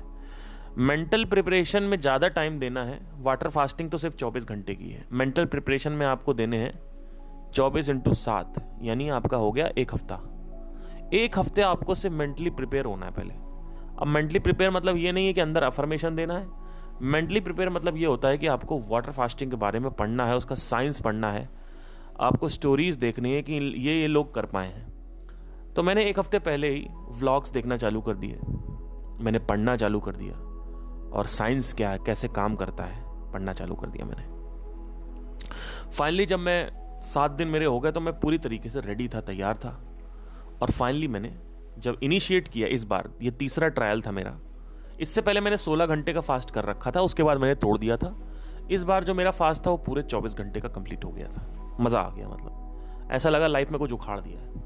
मेंटल 0.78 1.24
प्रिपरेशन 1.24 1.82
में 1.82 1.98
ज़्यादा 2.00 2.28
टाइम 2.30 2.58
देना 2.58 2.84
है 2.84 3.00
वाटर 3.20 3.48
फास्टिंग 3.48 3.90
तो 3.90 3.98
सिर्फ़ 3.98 4.16
24 4.16 4.44
घंटे 4.44 4.74
की 4.74 4.90
है। 4.90 5.04
मेंटल 5.12 5.44
प्रिपरेशन 5.46 5.92
में 5.92 6.06
आपको 6.06 6.34
देने 6.34 6.58
हैं 6.58 6.72
24 7.52 7.90
इंटू 7.90 8.14
सात, 8.14 8.78
यानी 8.82 9.08
आपका 9.08 9.36
हो 9.36 9.52
गया 9.52 9.70
एक 9.78 9.94
हफ़्ता। 9.94 10.20
एक 11.12 11.38
हफ़्ते 11.38 11.62
आपको 11.62 11.94
सिर्फ़ 11.94 12.16
मेंटली 12.16 12.50
प्रिपेयर 12.50 12.84
होना 12.84 13.06
है 13.06 13.12
पहले। 13.12 13.34
अब 13.98 14.06
मेंटली 14.06 14.38
प्रिपेयर 14.38 14.70
मतलब 14.70 14.96
ये 14.96 15.12
नहीं 15.12 15.26
है 15.26 15.32
कि 15.32 15.40
अंदर 15.40 15.62
अफर्मेशन 15.62 16.16
देना 16.16 16.34
है। 16.34 16.48
मेंटली 17.02 17.40
प्रिपेयर 17.40 17.70
मतलब 17.70 17.96
ये 17.96 18.06
होता 18.06 18.28
है 18.28 18.38
कि 18.38 18.46
आपको 18.46 18.78
वाटर 18.78 19.12
फास्टिंग 19.12 19.50
के 19.50 19.56
बारे 19.56 19.78
में 19.78 19.90
पढ़ना 19.90 20.26
है, 20.26 20.36
उसका 20.36 20.54
साइंस 20.54 21.00
पढ़ना 21.00 21.32
है। 21.32 21.48
आपको 22.20 22.48
स्टोरीज 22.48 22.96
देखनी 22.96 23.34
है 23.34 23.42
कि 23.42 23.52
ये 23.52 24.00
ये 24.00 24.06
लोग 24.06 24.34
कर 24.34 24.46
पाए 24.46 24.66
हैं। 24.66 24.92
तो 25.74 25.82
मैंने 25.82 26.04
एक 26.04 26.18
हफ़्ते 26.18 26.38
पहले 26.38 26.68
ही 26.68 26.88
व्लॉग्स 27.10 27.50
देखना 27.50 27.76
चालू 27.76 28.00
कर 28.00 28.14
दिए। 28.14 28.38
मैंने 29.24 29.38
पढ़ना 29.38 29.76
चालू 29.76 30.00
कर 30.00 30.16
दिया। 30.16 30.34
और 31.12 31.26
साइंस 31.26 31.74
क्या 31.74 31.90
है, 31.90 31.98
कैसे 31.98 32.28
काम 32.28 32.54
करता 32.54 32.84
है, 32.84 33.04
पढ़ना 33.32 33.52
चालू 33.52 33.74
कर 33.74 33.86
दिया 33.86 34.06
मैंने। 34.06 34.36
फाइनली 35.90 36.26
जब 36.26 36.38
मैं 36.38 36.85
सात 37.02 37.30
दिन 37.30 37.48
मेरे 37.48 37.64
हो 37.64 37.80
गए 37.80 37.92
तो 37.92 38.00
मैं 38.00 38.18
पूरी 38.20 38.38
तरीके 38.38 38.68
से 38.68 38.80
रेडी 38.80 39.08
था, 39.08 39.20
तैयार 39.20 39.56
था। 39.56 39.70
और 40.62 40.70
फाइनली 40.70 41.08
मैंने 41.08 41.32
जब 41.78 41.98
इनिशिएट 42.02 42.48
किया 42.48 42.68
इस 42.68 42.84
बार, 42.84 43.10
ये 43.22 43.30
तीसरा 43.30 43.68
ट्रायल 43.68 44.02
था 44.02 44.10
मेरा, 44.10 44.38
इससे 45.00 45.20
पहले 45.20 45.40
मैंने 45.40 45.56
16 45.56 45.86
घंटे 45.86 46.12
का 46.12 46.20
फास्ट 46.20 46.50
कर 46.50 46.64
रखा 46.64 46.90
था, 46.90 47.00
उसके 47.00 47.22
बाद 47.22 47.38
मैंने 47.38 47.54
तोड़ 47.54 47.76
दिया 47.78 47.96
था। 47.96 48.14
इस 48.70 48.82
बार 48.82 49.04
जो 49.04 49.14
मेरा 49.14 49.30
फास्ट 49.30 49.66
था, 49.66 49.70
वो 49.70 49.76
पूरे 49.76 50.02
24 50.02 50.34
घंटे 50.34 50.60
का 50.60 50.68
कंप्लीट 50.68 51.04
हो 51.04 51.10
गया 51.10 51.26
था। 51.28 51.76
मज़ा 51.80 52.00
आ 52.00 52.10
गया 52.10 52.28
मतलब। 52.28 53.08
ऐसा 53.12 53.30
लगा 53.30 53.46
लाइफ 53.46 53.70
में 53.70 53.78
कुछ 53.78 53.92
उखाड़ 53.92 54.20
दिया 54.20 54.40
है। 54.40 54.64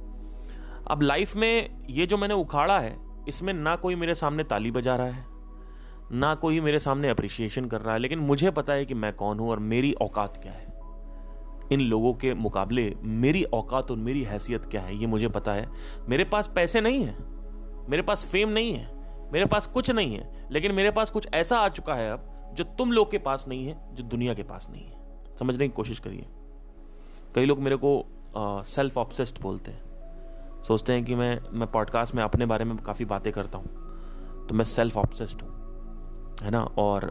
अब 0.91 1.03
लाइफ 1.03 1.37
में 1.37 1.87
ये 1.91 2.07
जो 2.07 2.17
मैंने 2.17 2.35
उखाड़ा 2.35 2.79
है, 2.79 2.97
इसमें 3.29 3.53
ना 3.53 3.77
कोई 3.77 3.95
मेरे 3.95 4.15
सामने 4.15 4.45
ताली 4.45 4.71
बजा 4.71 4.97
रहा 4.97 5.07
है, 5.07 5.25
ना 6.13 6.35
कोई 6.35 6.61
मेरे 6.61 6.79
सामने 6.79 7.09
अप्रिशिएशन 7.09 7.65
कर 7.65 7.81
रहा 7.81 7.95
है, 7.95 8.01
लेकिन 8.01 8.19
मुझे 8.19 8.51
पता 8.51 8.73
है 8.73 8.85
कि 8.85 8.95
मैं 8.95 9.13
कौन 9.13 9.39
हूँ 9.39 9.51
और 9.51 9.59
मेरी 9.59 9.93
औकात 9.93 10.37
क्या 10.43 10.53
है। 10.53 10.80
इन 11.71 11.81
लोगों 11.81 12.13
के 12.15 12.33
मुकाबले 12.37 12.93
मेरी 13.03 13.43
औकात 13.45 13.91
और 13.91 13.97
मेरी 13.99 14.23
हैसियत 14.25 14.67
क्या 14.67 14.81
है, 14.81 14.97
ये 14.97 15.07
मुझे 15.07 15.29
पता 15.29 15.53
है। 15.53 15.69
मेरे 16.09 16.25
पास 16.25 16.51
पैसे 16.55 16.81
नहीं 16.81 17.05
है, 17.05 17.17
मेरे 17.89 18.03
पास 18.03 18.25
फेम 18.25 18.49
नहीं 18.49 18.73
है, 18.73 18.89
मेरे 19.33 19.47
पास 19.47 19.67
कुछ 19.67 19.91
नहीं 19.91 20.15
है, 20.15 20.49
लेकिन 20.51 20.75
मेरे 20.75 20.91
पास 20.91 21.11
कुछ 21.11 21.29
ऐसा 21.35 21.59
आ 21.59 21.69
चुका 21.71 21.95
है 21.95 22.11
अब 22.13 22.53
जो 22.55 22.65
तुम 22.79 22.93
लोग 22.93 23.11
के 23.11 23.19
पास 23.21 23.45
नहीं 23.49 23.67
है, 23.67 23.77
जो 23.93 24.05
दुनिया 24.05 24.35
के 24.35 24.43
पास 24.45 24.69
नहीं 24.71 24.85
है। 24.85 25.37
समझने 25.39 25.69
की 25.69 25.75
कोशिश 25.75 25.99
करिए। 25.99 26.27
कई 27.35 27.45
लोग 27.45 27.59
मेरे 27.59 27.77
को 27.77 28.63
सेल्फ 28.67 28.99
ऑब्सेस्ड 28.99 29.41
बोलते 29.43 29.71
हैं। 29.71 30.63
सोचते 30.63 30.93
हैं 30.93 31.05
कि 31.05 31.15
मैं 31.15 31.39
मैं 31.51 31.71
पॉडकास्ट 31.73 32.15
में 32.15 32.23
अपने 32.23 32.47
बारे 32.47 32.65
में 32.65 32.77
काफ़ी 32.79 33.05
बातें 33.05 33.33
करता 33.33 33.59
हूँ 33.59 34.47
तो 34.49 34.55
मैं 34.55 34.65
सेल्फ 34.67 34.97
ऑब्सेस्ड 34.97 35.43
हूँ, 35.43 35.51
है 36.43 36.51
ना? 36.51 36.63
और 36.63 37.07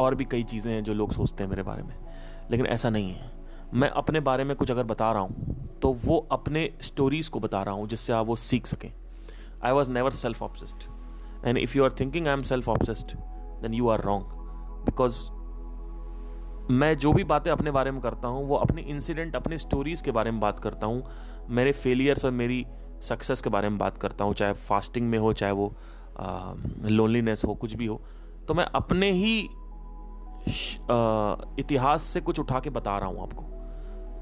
और 0.00 0.14
भी 0.14 0.24
कई 0.24 0.42
चीज़ें 0.44 0.72
हैं 0.72 0.82
जो 0.84 0.94
लोग 0.94 1.12
सोचते 1.12 1.44
हैं 1.44 1.50
मेरे 1.50 1.62
बारे 1.62 1.82
में, 1.82 1.94
लेकिन 2.50 2.66
ऐसा 2.66 2.90
नहीं 2.90 3.12
है। 3.12 3.30
मैं 3.74 3.88
अपने 3.90 4.20
बारे 4.20 4.44
में 4.44 4.56
कुछ 4.56 4.70
अगर 4.70 4.84
बता 4.84 5.10
रहा 5.12 5.22
हूँ 5.22 5.78
तो 5.82 5.92
वो 6.04 6.16
अपने 6.32 6.68
स्टोरीज 6.82 7.28
को 7.28 7.40
बता 7.40 7.62
रहा 7.62 7.74
हूँ, 7.74 7.86
जिससे 7.88 8.12
आप 8.12 8.26
वो 8.26 8.36
सीख 8.36 8.66
सकें। 8.66 8.90
I 9.64 9.72
was 9.72 9.90
never 9.90 10.10
self 10.12 10.42
obsessed 10.42 10.84
and 11.46 11.58
if 11.58 11.76
you 11.76 11.84
are 11.84 11.92
thinking 12.00 12.26
I 12.26 12.32
am 12.32 12.42
self 12.42 12.68
obsessed 12.68 13.16
then 13.62 13.74
you 13.74 13.88
are 13.88 14.00
wrong 14.02 14.24
because 14.84 15.16
मैं 16.72 16.96
जो 16.98 17.12
भी 17.12 17.24
बातें 17.24 17.50
अपने 17.50 17.70
बारे 17.70 17.90
में 17.90 18.00
करता 18.00 18.28
हूँ, 18.28 18.46
वो 18.46 18.56
अपने 18.56 18.82
इंसिडेंट 18.84 19.36
अपने 19.36 19.58
स्टोरीज 19.58 20.02
के 20.02 20.10
बारे 20.10 20.30
में 20.30 20.40
बात 20.40 20.60
करता 20.60 20.86
हूँ, 20.86 21.02
मेरे 21.50 21.72
फेलियर्स 21.74 22.24
और 22.24 22.30
मेरी 22.32 22.64
सक्सेस 23.02 23.42
के 23.42 23.50
बारे 23.50 23.68
में 23.68 23.78
बात 23.78 23.98
करता 23.98 24.24
हूँ, 24.24 24.34
चाहे 24.34 24.52
फास्टिंग 24.52 25.08
में 25.10 25.18
हो, 25.18 25.32
चाहे 25.32 25.52
वो 25.52 25.72
लोनलीनेस 26.20 27.44
हो, 27.44 27.54
कुछ 27.54 27.74
भी 27.74 27.86
हो 27.86 28.00
तो 28.48 28.54
मैं 28.54 28.64
अपने 28.74 29.10
ही 29.12 29.38
इतिहास 31.60 32.02
से 32.02 32.20
कुछ 32.20 32.40
उठा 32.40 32.60
के 32.60 32.70
बता 32.70 32.98
रहा 32.98 33.08
हूँ 33.08 33.22
आपको। 33.22 33.44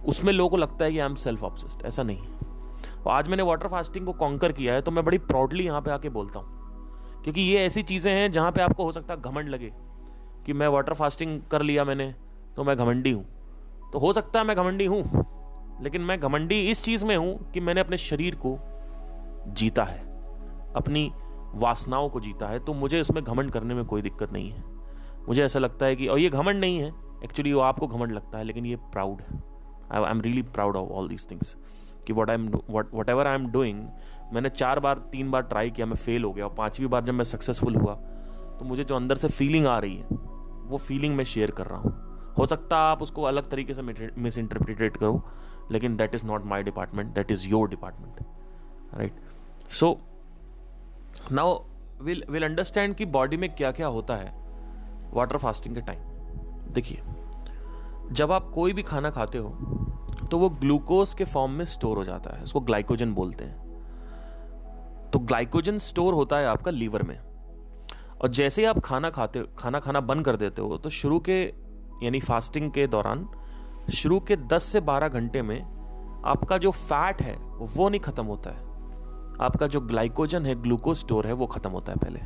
उसमें 0.06 0.32
लोगों 0.32 0.50
को 0.50 0.56
लगता 0.56 0.84
है 0.84 0.92
कि 0.92 0.98
आई 0.98 1.06
एम 1.06 1.14
सेल्फ 1.16 1.42
ऑब्सेस्ड 1.44 1.84
ऐसा 1.86 2.02
नहीं 2.02 2.18
है। 2.18 2.34
आज 3.08 3.28
मैंने 3.28 3.42
वाटर 3.42 3.68
फास्टिंग 3.68 4.06
को 4.06 4.12
कॉन्कर 4.14 4.52
किया 4.52 4.74
है 4.74 4.82
तो 4.82 4.90
मैं 4.90 5.04
बड़ी 5.04 5.18
प्राउडली 5.20 5.64
यहाँ 5.64 5.80
पे 5.80 5.90
आके 5.90 6.08
बोलता 6.08 6.38
हूँ। 6.38 7.22
क्योंकि 7.22 7.40
ये 7.40 7.64
ऐसी 7.66 7.82
चीज़ें 7.82 8.12
हैं 8.12 8.30
जहाँ 8.32 8.52
पे 8.52 8.60
आपको 8.62 8.84
हो 8.84 8.92
सकता 8.92 9.14
है 9.14 9.20
घमंड 9.22 9.48
लगे 9.48 9.72
कि 10.46 10.52
मैं 10.52 10.68
वाटर 10.68 10.94
फास्टिंग 10.94 11.40
कर 11.50 11.62
लिया 11.62 11.84
मैंने 11.84 12.14
तो 12.56 12.64
मैं 12.64 12.76
घमंडी 12.76 13.10
हूँ। 13.10 13.24
तो 13.92 13.98
हो 13.98 14.12
सकता 14.12 14.38
है 14.38 14.46
मैं 14.46 14.56
घमंडी 14.56 14.84
हूँ, 14.86 15.02
लेकिन 15.82 16.02
मैं 16.02 16.18
घमंडी 16.20 16.60
इस 16.70 16.82
चीज़ 16.84 17.04
में 17.06 17.16
हूँ 17.16 17.50
कि 17.52 17.60
मैंने 17.60 17.80
अपने 17.80 17.96
शरीर 17.98 18.34
को 18.36 18.58
जीता 19.48 19.84
है, 19.84 19.98
अपनी 20.76 21.10
वासनाओं 21.54 22.08
को 22.08 22.20
जीता 22.20 22.46
है 22.46 22.58
तो 22.58 22.74
मुझे 22.74 23.00
इसमें 23.00 23.22
घमंड 23.24 23.50
करने 23.50 23.74
में 23.74 23.84
कोई 23.84 24.02
दिक्कत 24.02 24.32
नहीं 24.32 24.50
है। 24.50 24.64
मुझे 25.28 25.44
ऐसा 25.44 25.58
लगता 25.58 25.86
है 25.86 25.96
कि, 25.96 26.06
और 26.06 26.18
ये 26.18 26.28
घमंड 26.30 26.60
नहीं 26.60 26.78
है 26.78 26.92
एक्चुअली 27.24 27.52
वो 27.52 27.60
आपको 27.62 27.86
घमंड 27.86 28.12
लगता 28.12 28.38
है, 28.38 28.44
लेकिन 28.44 28.66
ये 28.66 28.76
प्राउड 28.92 29.20
है। 29.20 29.55
I 29.92 30.02
I 30.02 30.10
am 30.10 30.20
really 30.20 30.42
proud 30.42 30.76
of 30.76 30.90
all 30.90 31.08
these 31.08 31.30
things 31.30 31.56
कि 32.06 32.12
what 32.12 32.30
I 32.30 32.36
am 32.36 32.48
whatever 33.08 33.26
I 33.26 33.34
am 33.34 33.46
doing 33.50 33.86
मैंने 34.32 34.48
चार 34.50 34.80
बार, 34.80 34.98
तीन 35.12 35.30
बार 35.30 35.42
ट्राई 35.42 35.70
किया, 35.70 35.86
मैं 35.86 35.96
फेल 35.96 36.24
हो 36.24 36.32
गया। 36.32 36.44
और 36.44 36.54
पांचवी 36.54 36.86
बार 36.86 37.04
जब 37.04 37.14
मैं 37.14 37.24
सक्सेसफुल 37.24 37.76
हुआ 37.76 37.94
तो 38.58 38.64
मुझे 38.64 38.84
जो 38.84 38.96
अंदर 38.96 39.16
से 39.16 39.28
फीलिंग 39.28 39.66
आ 39.66 39.78
रही 39.78 39.96
है, 39.96 40.06
वो 40.66 40.76
फीलिंग 40.78 41.16
मैं 41.16 41.24
शेयर 41.24 41.50
कर 41.50 41.66
रहा 41.66 41.78
हूँ। 41.78 42.32
हो 42.38 42.46
सकता 42.46 42.76
है 42.76 42.90
आप 42.90 43.02
उसको 43.02 43.22
अलग 43.22 43.50
तरीके 43.50 43.74
से 43.74 43.82
मिस 43.82 44.38
इंटरप्रिटेट 44.38 44.96
करो, 44.96 45.22
लेकिन 45.70 45.96
that 45.96 46.14
is 46.14 46.24
not 46.26 46.44
my 46.44 46.62
department 46.62 47.14
that 47.14 47.30
is 47.30 47.48
your 47.48 47.68
department 47.68 48.20
right 48.94 49.20
so 49.70 49.96
now 51.32 51.58
will 52.02 52.24
will 52.30 52.44
understand 52.44 52.94
कि 52.94 53.04
बॉडी 53.14 53.36
में 53.36 53.48
क्या 53.54 53.70
क्या 53.72 53.86
होता 53.86 54.16
है 54.16 54.34
वाटर 55.12 55.36
फास्टिंग 55.36 55.74
के 55.74 55.80
टाइम 55.80 56.72
देखिए 56.72 57.02
जब 58.12 58.32
आप 58.32 58.50
कोई 58.54 58.72
भी 58.72 58.82
खाना 58.82 59.10
खाते 59.10 59.38
हो 59.38 59.48
तो 60.30 60.38
वो 60.38 60.48
ग्लूकोज 60.50 61.14
के 61.14 61.24
फॉर्म 61.24 61.52
में 61.52 61.64
स्टोर 61.64 61.96
हो 61.96 62.04
जाता 62.04 62.36
है। 62.36 62.42
उसको 62.42 62.60
ग्लाइकोजन 62.60 63.12
बोलते 63.12 63.44
हैं। 63.44 65.10
तो 65.12 65.18
ग्लाइकोजन 65.18 65.78
स्टोर 65.78 66.14
होता 66.14 66.36
है 66.36 66.46
आपका 66.46 66.70
लीवर 66.70 67.02
में। 67.02 67.18
और 68.22 68.28
जैसे 68.28 68.62
ही 68.62 68.68
आप 68.68 68.78
खाना 68.78 69.10
खाते, 69.10 69.44
खाना 69.58 69.80
खाना 69.80 70.00
बंद 70.00 70.24
कर 70.24 70.36
देते 70.36 70.62
हो 70.62 70.76
तो 70.76 70.90
शुरू 70.90 71.18
के, 71.18 71.42
यानी 72.02 72.20
फास्टिंग 72.20 72.70
के 72.70 72.86
दौरान, 72.86 73.28
शुरू 73.94 74.20
के 74.20 74.36
10 74.36 74.62
से 74.62 74.80
12 74.80 75.08
घंटे 75.08 75.42
में 75.42 75.62
आपका 76.26 76.58
जो 76.58 76.70
फैट 76.70 77.22
है, 77.22 77.36
वो 77.56 77.88
नहीं 77.88 78.00
खत्म 78.00 78.24
होता 78.24 78.50
है। 78.50 78.64
आपका 79.40 79.66
जो 79.66 79.80
ग्लाइकोजन 79.80 80.46
है 80.46 80.62
ग्लूकोज 80.62 80.96
स्टोर 80.96 81.26
है, 81.26 81.32
वो 81.32 81.46
खत्म 81.46 81.70
होता 81.70 81.92
है 81.92 81.98
पहले। 81.98 82.20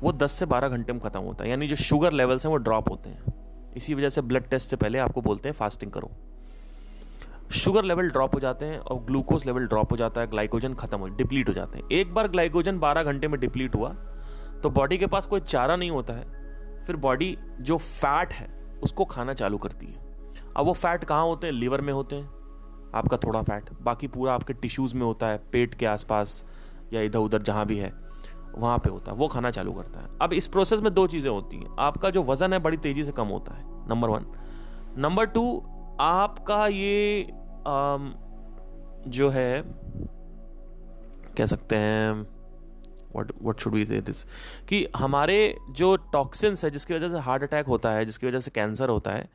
वो 0.00 0.12
10 0.12 0.32
से 0.32 0.46
12 0.46 0.68
घंटे 0.68 0.92
में 0.92 1.02
खत्म 1.02 1.20
होता 1.20 1.44
है। 1.44 1.50
यानी 1.50 1.68
जो 1.68 1.76
शुगर 1.76 2.12
लेवल्स 2.12 2.46
हैं, 2.46 2.50
वो 2.50 2.56
ड्रॉप 2.56 2.90
होते 2.90 3.10
हैं। 3.10 3.41
इसी 3.76 3.94
वजह 3.94 4.08
से 4.08 4.20
ब्लड 4.20 4.48
टेस्ट 4.48 4.70
से 4.70 4.76
पहले 4.76 4.98
आपको 4.98 5.20
बोलते 5.20 5.48
हैं 5.48 5.56
फास्टिंग 5.56 5.92
करो। 5.92 6.10
शुगर 7.54 7.84
लेवल 7.84 8.10
ड्रॉप 8.10 8.34
हो 8.34 8.40
जाते 8.40 8.64
हैं 8.64 8.78
और 8.78 9.00
ग्लूकोज 9.00 9.46
लेवल 9.46 9.66
ड्रॉप 9.66 9.92
हो 9.92 9.96
जाता 9.96 10.20
है 10.20 10.26
ग्लाइकोजन 10.26 10.74
खत्म 10.74 10.98
हो 10.98 11.08
डिप्लीट 11.08 11.48
हो 11.48 11.54
जाते 11.54 11.78
हैं। 11.78 11.88
एक 11.90 12.14
बार 12.14 12.28
ग्लाइकोजन 12.28 12.78
12 12.78 13.02
घंटे 13.02 13.28
में 13.28 13.38
डिप्लीट 13.40 13.74
हुआ 13.74 13.88
तो 14.62 14.70
बॉडी 14.70 14.98
के 14.98 15.06
पास 15.06 15.26
कोई 15.26 15.40
चारा 15.40 15.76
नहीं 15.76 15.90
होता 15.90 16.12
है, 16.12 16.24
फिर 16.82 16.96
बॉडी 16.96 17.36
जो 17.60 17.76
फैट 17.78 18.32
है, 18.32 18.48
उसको 18.82 19.04
खाना 19.04 19.34
चालू 19.34 19.58
करती 19.58 19.86
है। 19.86 20.00
अब 20.56 20.66
वो 20.66 20.72
फैट 20.74 21.04
कहाँ 21.04 21.24
होते 21.24 21.46
हैं? 21.46 21.54
लीवर 21.54 21.80
में 21.80 21.92
होते 21.92 22.16
हैं। 22.16 22.26
आपका 22.94 23.16
थोड़ा 23.16 23.42
फैट 23.42 23.70
बाकी 23.82 24.06
पूरा 24.08 24.34
आपके 24.34 24.52
टिश्यूज़ 24.52 24.96
में 24.96 25.02
होता 25.02 25.26
है, 25.26 25.38
पेट 25.52 25.74
के 25.74 25.86
आसपास 25.86 26.44
या 26.92 27.00
इधर 27.00 27.18
उधर 27.18 27.42
जहाँ 27.42 27.66
भी 27.66 27.78
है। 27.78 27.92
वहाँ 28.54 28.78
पे 28.78 28.90
होता 28.90 29.12
है 29.12 29.16
वो 29.18 29.28
खाना 29.28 29.50
चालू 29.50 29.72
करता 29.72 30.00
है। 30.00 30.08
अब 30.22 30.32
इस 30.32 30.46
प्रोसेस 30.46 30.80
में 30.80 30.92
दो 30.94 31.06
चीज़ें 31.06 31.30
होती 31.30 31.56
हैं। 31.56 31.76
आपका 31.78 32.10
जो 32.10 32.22
वज़न 32.22 32.52
है 32.52 32.58
बड़ी 32.58 32.76
तेज़ी 32.76 33.04
से 33.04 33.12
कम 33.12 33.26
होता 33.28 33.54
है 33.54 33.64
नंबर 33.88 34.08
वन 34.08 34.26
नंबर 34.98 35.26
टू 35.26 35.44
आपका 36.00 36.66
ये 36.66 37.22
आम, 37.66 38.14
जो 39.08 39.28
है 39.30 39.62
कह 41.36 41.46
सकते 41.46 41.76
हैं 41.76 42.12
what 42.12 43.32
what 43.42 43.60
should 43.60 43.74
we 43.74 43.84
say 43.86 44.00
this 44.00 44.22
कि 44.68 44.86
हमारे 44.96 45.56
जो 45.70 45.94
टॉक्सिन्स 46.12 46.64
है 46.64 46.70
जिसकी 46.70 46.94
वजह 46.94 47.08
से 47.08 47.18
हार्ट 47.18 47.42
अटैक 47.42 47.66
होता 47.66 47.90
है 47.90 48.04
जिसकी 48.04 48.26
वजह 48.26 48.40
से 48.40 48.50
कैंसर 48.50 48.88
होता 48.88 49.10
है 49.10 49.28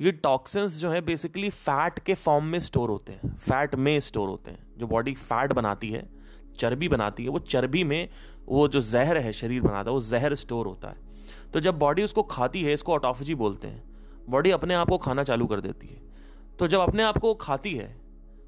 ये 0.00 0.12
टॉक्सिन्स 0.12 0.78
जो 0.78 0.90
है 0.90 1.00
बेसिकली 1.00 1.50
फैट 1.50 1.98
के 1.98 2.14
फॉर्म 2.14 2.44
में 2.44 2.58
स्टोर 2.60 2.90
होते 2.90 3.12
हैं। 3.12 3.36
फैट 3.36 3.74
में 3.74 3.98
स्टोर 4.00 4.28
होते 4.28 4.50
हैं। 4.50 4.58
जो 4.78 4.86
बॉडी 4.86 5.14
फैट 5.14 5.52
बनाती 5.52 5.90
है 5.90 6.02
चर्बी 6.56 6.88
बनाती 6.88 7.24
है, 7.24 7.28
वो 7.28 7.38
चर्बी 7.38 7.84
में 7.84 8.08
वो 8.46 8.66
जो 8.68 8.80
जहर 8.80 9.18
है, 9.18 9.32
शरीर 9.32 9.62
बनाता 9.62 9.90
है, 9.90 9.94
वो 9.94 10.00
जहर 10.00 10.34
स्टोर 10.34 10.66
होता 10.66 10.88
है। 10.88 11.50
तो 11.52 11.60
जब 11.60 11.78
बॉडी 11.78 12.02
उसको 12.02 12.22
खाती 12.22 12.62
है, 12.62 12.72
इसको 12.72 12.92
ऑटोफजी 12.92 13.34
बोलते 13.34 13.68
हैं, 13.68 13.82
बॉडी 14.30 14.50
अपने 14.50 14.74
आप 14.74 14.88
को 14.88 14.98
खाना 14.98 15.22
चालू 15.22 15.46
कर 15.46 15.60
देती 15.60 15.86
है। 15.86 16.00
तो 16.58 16.66
जब 16.68 16.80
अपने 16.80 17.02
आप 17.02 17.18
को 17.18 17.34
खाती 17.36 17.74
है 17.74 17.94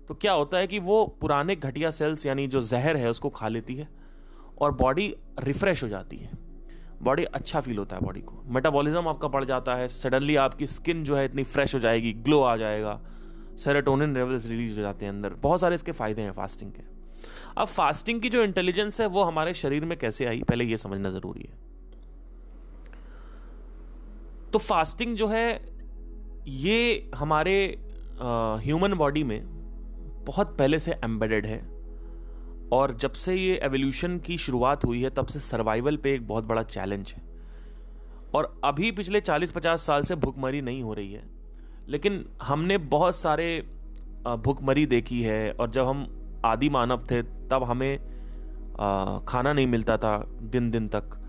तो 0.08 0.14
क्या 0.14 0.32
होता 0.32 0.58
है 0.58 0.66
कि 0.66 0.78
वो 0.78 1.04
पुराने 1.20 1.54
घटिया 1.56 1.90
सेल्स 1.90 2.26
यानी 2.26 2.46
जो 2.46 2.60
जहर 2.62 2.96
है, 2.96 3.10
उसको 3.10 3.28
खा 3.30 3.48
लेती 3.48 3.74
है 3.74 3.88
और 4.58 4.72
बॉडी 4.74 5.14
रिफ्रेश 5.40 5.82
हो 5.82 5.88
जाती 5.88 6.16
है। 6.16 6.30
बॉडी 7.02 7.24
अच्छा 7.24 7.60
फील 7.60 7.78
होता 7.78 7.96
है 7.96 8.02
बॉडी 8.02 8.20
को। 8.20 8.42
मेटाबॉलिज्म 8.46 9.08
आपका 9.08 9.28
बढ़ 9.28 9.44
जाता 9.44 9.74
है 9.74 9.88
सडनली 9.88 10.36
आपकी 10.36 10.66
स्किन 10.66 11.02
जो 11.04 11.16
है 11.16 11.24
इतनी 11.24 11.44
फ्रेश 11.44 11.74
हो 11.74 11.80
जाएगी 11.80 12.12
ग्लो 12.12 12.40
आ 12.42 12.56
जाएगा 12.56 13.00
सेरेटोनिन 13.58 14.14
लेवल्स 14.14 14.48
रिलीज़ 14.48 14.76
हो 14.76 14.82
जाते 14.82 15.06
हैं 15.06 15.12
अंदर। 15.12 15.34
बहुत 15.34 15.60
सारे 15.60 15.74
इसके 15.74 15.92
फ़ायदे 15.92 16.22
हैं 16.22 16.32
फास्टिंग 16.32 16.72
के। 16.72 16.95
अब 17.56 17.66
फास्टिंग 17.66 18.20
की 18.20 18.28
जो 18.28 18.42
इंटेलिजेंस 18.42 19.00
है, 19.00 19.06
वो 19.06 19.22
हमारे 19.22 19.54
शरीर 19.54 19.84
में 19.84 19.98
कैसे 19.98 20.26
आई? 20.26 20.42
पहले 20.42 20.64
ये 20.64 20.76
समझना 20.76 21.10
ज़रूरी 21.10 21.42
है। 21.42 21.64
तो 24.52 24.58
फास्टिंग 24.58 25.16
जो 25.16 25.26
है, 25.28 25.60
ये 26.46 27.10
हमारे 27.14 27.56
ह्यूमन 28.62 28.94
बॉडी 28.94 29.24
में 29.24 29.40
बहुत 30.26 30.56
पहले 30.58 30.78
से 30.78 30.92
एम्बेडेड 31.04 31.46
है 31.46 31.58
और 32.72 32.96
जब 32.96 33.12
से 33.12 33.34
ये 33.34 33.56
एवोल्यूशन 33.56 34.18
की 34.18 34.38
शुरुआत 34.38 34.84
हुई 34.84 35.02
है, 35.02 35.10
तब 35.10 35.26
से 35.26 35.40
सर्वाइवल 35.40 35.96
पे 35.96 36.14
एक 36.14 36.26
बहुत 36.28 36.44
बड़ा 36.44 36.62
चैलेंज 36.62 37.12
है। 37.12 37.22
और 38.34 38.60
अभी 38.64 38.90
पिछले 38.92 39.20
40-50 39.20 39.86
साल 39.86 40.02
से 40.02 40.14
भूखमरी 40.14 40.60
नहीं 40.60 40.82
हो 40.82 40.94
रही 40.94 41.12
है। 41.12 41.22
लेकिन 41.88 42.24
हमने 42.42 42.78
बहुत 42.78 43.16
सारे 43.16 43.60
भूखमरी 44.38 44.86
देखी 44.86 45.22
है 45.22 45.52
और 45.52 45.70
जब 45.70 45.86
हम 45.86 46.15
आदि 46.46 46.68
मानव 46.68 47.04
थे, 47.10 47.22
तब 47.22 47.64
हमें 47.64 47.98
खाना 49.28 49.52
नहीं 49.52 49.66
मिलता 49.66 49.96
था 49.96 50.18
दिन 50.42 50.70
दिन 50.70 50.88
तक। 50.88 51.22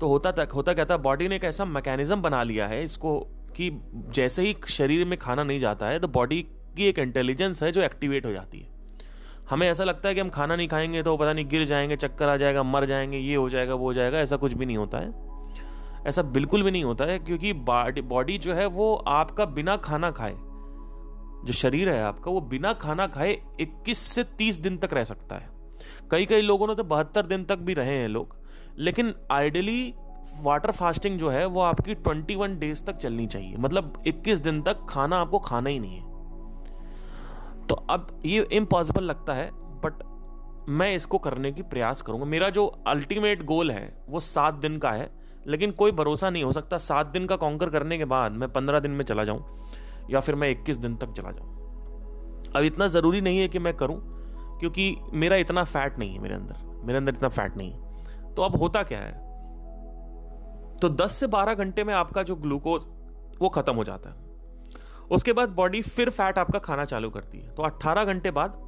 तो 0.00 0.08
होता 0.08 0.32
तक 0.32 0.50
होता 0.54 0.72
क्या 0.72 0.84
था 0.84 0.96
बॉडी 0.96 1.28
ने 1.28 1.36
एक 1.36 1.44
ऐसा 1.44 1.64
मैकेनिज्म 1.64 2.22
बना 2.22 2.42
लिया 2.42 2.66
है 2.66 2.82
इसको 2.84 3.18
कि 3.56 3.70
जैसे 4.14 4.42
ही 4.42 4.56
शरीर 4.68 5.04
में 5.04 5.18
खाना 5.18 5.44
नहीं 5.44 5.58
जाता 5.58 5.86
है 5.86 5.98
तो 6.00 6.08
बॉडी 6.08 6.40
की 6.76 6.84
एक 6.84 6.98
इंटेलिजेंस 6.98 7.62
है 7.62 7.70
जो 7.72 7.82
एक्टिवेट 7.82 8.26
हो 8.26 8.32
जाती 8.32 8.58
है। 8.58 8.72
हमें 9.50 9.68
ऐसा 9.68 9.84
लगता 9.84 10.08
है 10.08 10.14
कि 10.14 10.20
हम 10.20 10.28
खाना 10.28 10.56
नहीं 10.56 10.68
खाएँगे 10.68 11.02
तो 11.02 11.16
पता 11.16 11.32
नहीं 11.32 11.46
गिर 11.48 11.64
जाएँगे, 11.64 11.96
चक्कर 11.96 12.28
आ 12.28 12.36
जाएगा, 12.36 12.62
मर 12.62 12.84
जाएँगे, 12.84 13.18
ये 13.18 13.34
हो 13.34 13.48
जाएगा, 13.48 13.74
वो 13.74 13.84
हो 13.84 13.92
जाएगा, 13.94 14.18
ऐसा 14.18 14.36
कुछ 14.36 14.52
भी 14.52 14.66
नहीं 14.66 14.76
होता 14.76 14.98
है। 14.98 16.06
ऐसा 16.06 16.22
बिल्कुल 16.22 16.62
भी 16.62 16.70
नहीं 16.70 16.84
होता 16.84 17.04
है, 17.04 17.18
क्योंकि 17.18 17.52
बॉडी 17.52 18.38
जो 18.38 18.54
है 18.54 18.66
वो 18.66 18.92
आपका 18.94 19.44
बिना 19.44 19.76
खाना 19.76 20.10
खाए। 20.10 20.34
जो 21.44 21.52
शरीर 21.52 21.88
है 21.88 22.02
आपका, 22.02 22.30
वो 22.30 22.40
बिना 22.40 22.72
खाना 22.72 23.06
खाए 23.06 23.36
21 23.60 23.98
से 23.98 24.24
30 24.38 24.56
दिन 24.56 24.76
तक 24.76 24.92
रह 24.92 25.04
सकता 25.04 25.36
है। 25.36 25.48
कई 26.10 26.26
कई 26.26 26.40
लोगों 26.40 26.68
ने 26.68 26.74
तो 26.74 26.84
बहत्तर 26.84 27.26
दिन 27.26 27.44
तक 27.44 27.58
भी 27.58 27.74
रहे 27.74 27.96
हैं 27.98 28.08
लोग, 28.08 28.36
लेकिन 28.78 29.14
आइडियली 29.30 29.94
वाटर 30.40 30.70
फास्टिंग 30.70 31.18
जो 31.18 31.28
है, 31.30 31.46
वो 31.46 31.60
आपकी 31.60 31.94
21 31.94 32.58
डेज़ 32.58 32.82
तक 32.82 32.96
चलनी 32.96 33.26
चाहिए। 33.26 33.56
मतलब 33.56 34.02
21 34.06 34.38
दिन 34.38 34.62
तक 34.62 34.86
खाना 34.88 35.16
आपको 35.16 35.38
खाना 35.38 35.70
ही 35.70 35.78
नहीं 35.78 35.98
है। 35.98 36.12
तो 37.66 37.74
अब 37.74 38.22
ये 38.26 38.46
इम्पॉसिबल 38.52 39.04
लगता 39.04 39.34
है 39.34 39.50
बट 39.52 40.02
मैं 40.68 40.94
इसको 40.94 41.18
करने 41.18 41.52
की 41.52 41.62
प्रयास 41.62 42.02
करूँगा। 42.02 42.24
मेरा 42.24 42.48
जो 42.50 42.66
अल्टीमेट 42.86 43.42
गोल 43.44 43.70
है, 43.70 44.04
वो 44.08 44.20
सात 44.20 44.54
दिन 44.54 44.78
का 44.78 44.90
है, 44.90 45.10
लेकिन 45.46 45.70
कोई 45.70 45.92
भरोसा 45.92 46.30
नहीं 46.30 46.44
हो 46.44 46.52
सकता। 46.52 46.78
सात 46.78 47.06
दिन 47.06 47.26
का 47.26 47.36
कॉन्कर 47.36 47.70
करने 47.70 47.98
के 47.98 48.04
बाद 48.04 48.32
मैं 48.32 48.52
पंद्रह 48.52 48.80
दिन 48.80 48.90
में 48.90 49.04
चला 49.04 49.24
जाऊँ। 49.24 49.44
या 50.10 50.20
फिर 50.20 50.34
मैं 50.34 50.50
इक्कीस 50.50 50.76
दिन 50.76 50.96
तक 50.96 51.12
चला 51.12 51.30
जाऊँ। 51.30 51.52
अब 52.56 52.62
इतना 52.62 52.86
ज़रूरी 52.86 53.20
नहीं 53.20 53.38
है 53.38 53.48
कि 53.48 53.58
मैं 53.58 53.74
करूँ, 53.76 53.96
क्योंकि 54.60 54.96
मेरा 55.12 55.36
इतना 55.36 55.64
फैट 55.64 55.98
नहीं 55.98 56.14
है 56.14 56.18
मेरे 56.18 56.34
अंदर। 56.34 56.82
मेरे 56.84 56.98
अंदर 56.98 57.14
इतना 57.14 57.28
फैट 57.28 57.56
नहीं 57.56 57.72
है। 57.72 58.34
तो 58.34 58.42
अब 58.42 58.56
होता 58.56 58.82
क्या 58.82 58.98
है? 58.98 59.12
तो 60.78 60.88
10 60.88 61.12
से 61.12 61.26
12 61.26 61.54
घंटे 61.54 61.84
में 61.84 61.94
आपका 61.94 62.22
जो 62.22 62.36
ग्लूकोज 62.36 62.82
वो 63.42 63.48
खत्म 63.48 63.74
हो 63.74 63.84
जाता 63.84 64.10
है। 64.10 64.16
उसके 65.10 65.32
बाद 65.32 65.48
बॉडी 65.48 65.80
फिर 65.82 66.10
फैट 66.10 66.38
आपका 66.38 66.58
खाना 66.58 66.84
चालू 66.84 67.10
करती 67.10 67.38
है। 67.38 67.48
तो 67.48 67.62
18 67.62 68.04
घंटे 68.04 68.30
बाद 68.30 68.60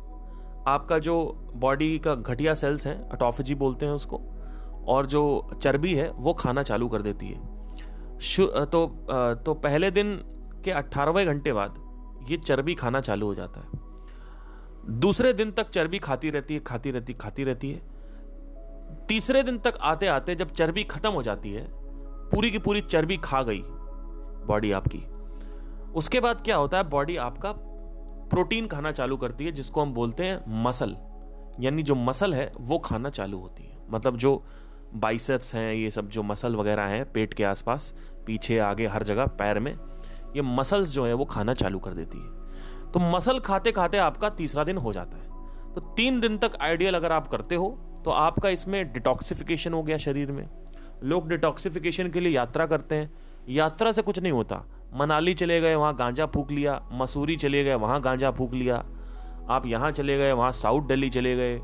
आपका 0.69 0.99
जो 0.99 1.14
बॉडी 1.55 1.99
का 1.99 2.14
घटिया 2.14 2.55
सेल्स 2.55 2.87
हैं 2.87 2.99
अटोफेजी 3.09 3.55
बोलते 3.55 3.87
हैं 3.87 3.93
उसको, 3.93 4.21
और 4.88 5.07
जो 5.07 5.50
चर्बी 5.62 5.95
है, 5.95 6.11
वो 6.11 6.33
खाना 6.35 6.62
चालू 6.62 6.88
कर 6.88 7.02
देती 7.02 7.28
है। 7.28 8.64
तो 8.66 8.87
तो 9.45 9.55
पहले 9.55 9.90
दिन 9.90 10.14
के 10.66 10.70
अट्ठारहवें 10.70 11.26
घंटे 11.26 11.52
बाद 11.52 11.75
ये 12.30 12.37
चर्बी 12.37 12.75
खाना 12.75 13.00
चालू 13.00 13.26
हो 13.26 13.35
जाता 13.35 13.61
है। 13.61 13.85
दूसरे 15.00 15.32
दिन 15.32 15.50
तक 15.50 15.68
चर्बी 15.68 15.99
खाती 15.99 16.30
रहती 16.30 16.54
है, 16.54 16.61
खाती 16.61 16.90
रहती 16.90 17.12
खाती 17.12 17.44
रहती 17.44 17.70
है। 17.70 17.82
तीसरे 19.08 19.42
दिन 19.42 19.58
तक 19.58 19.78
आते 19.80 20.06
आते 20.06 20.35
जब 20.35 20.50
चर्बी 20.50 20.85
खत्म 20.85 21.11
हो 21.11 21.23
जाती 21.23 21.52
है, 21.52 21.66
पूरी 22.30 22.50
की 22.50 22.58
पूरी 22.58 22.80
चर्बी 22.80 23.16
खा 23.16 23.42
गई 23.42 23.62
बॉडी 24.46 24.73
आपकी। 24.73 25.02
उसके 25.94 26.20
बाद 26.20 26.40
क्या 26.40 26.56
होता 26.56 26.76
है, 26.76 26.85
बॉडी 26.85 27.16
आपका 27.16 27.52
प्रोटीन 28.30 28.66
खाना 28.66 28.92
चालू 28.92 29.16
करती 29.16 29.44
है, 29.44 29.52
जिसको 29.52 29.82
हम 29.82 29.94
बोलते 29.94 30.25
हैं 30.25 30.62
मसल। 30.62 30.96
यानी 31.61 31.82
जो 31.82 31.94
मसल 31.94 32.35
है, 32.35 32.52
वो 32.61 32.78
खाना 32.78 33.11
चालू 33.11 33.38
होती 33.38 33.62
है। 33.62 33.78
मतलब 33.90 34.16
जो 34.16 34.42
बाइसेप्स 34.94 35.54
हैं, 35.54 35.73
ये 35.75 35.90
सब 35.90 36.08
जो 36.08 36.23
मसल 36.23 36.56
वगैरह 36.56 36.82
हैं, 36.82 37.12
पेट 37.12 37.35
के 37.35 37.44
आसपास, 37.44 37.94
पीछे, 38.26 38.58
आगे, 38.58 38.87
हर 38.87 39.02
जगह, 39.02 39.26
पैर 39.26 39.58
में 39.58 39.76
ये 40.37 40.43
मसल्स 40.43 40.88
जो 40.88 41.05
है 41.07 41.12
वो 41.14 41.25
खाना 41.25 41.55
चालू 41.55 41.78
कर 41.78 41.93
देती 41.93 42.19
है। 42.19 42.90
तो 42.93 43.00
मसल 43.11 43.38
खाते 43.40 43.73
खाते 43.73 43.99
आपका 43.99 44.28
तीसरा 44.31 44.64
दिन 44.64 44.76
हो 44.76 44.93
जाता 44.93 45.16
है। 45.16 45.75
तो 45.75 45.81
तीन 45.97 46.21
दिन 46.21 46.38
तक 46.38 46.57
आइडियल 46.61 46.95
अगर 46.95 47.12
आप 47.12 47.28
करते 47.28 47.55
हो 47.55 47.69
तो 48.05 48.11
आपका 48.11 48.49
इसमें 48.49 48.93
डिटॉक्सिफिकेशन 48.93 49.73
हो 49.73 49.83
गया 49.83 49.97
शरीर 49.99 50.33
में। 50.33 50.49
लोग 51.05 51.28
डिटॉक्सिफिकेशन 51.28 52.09
के 52.09 52.21
लिए 52.21 52.33
यात्रा 52.33 52.66
करते 52.66 52.95
हैं। 52.95 53.11
यात्रा 53.49 53.93
से 53.93 54.02
कुछ 54.02 54.19
नहीं 54.19 54.33
होता। 54.33 54.62
मनाली 54.95 55.35
चले 55.35 55.61
गए, 55.61 55.75
वहाँ 55.75 55.95
गांजा 55.97 56.26
फूक 56.26 56.50
लिया। 56.50 56.81
मसूरी 56.93 57.37
चले 57.37 57.64
गए, 57.64 57.75
वहाँ 57.75 58.00
गांजा 58.00 58.31
फूक 58.31 58.55
लिया। 58.55 58.76
आप 59.50 59.66
यहाँ 59.66 59.90
चले 59.90 60.16
गए, 60.19 60.33
वहाँ 60.33 60.52
साउथ 60.52 60.83
दिल्ली 60.83 61.11
चले 61.11 61.35
गए। 61.37 61.59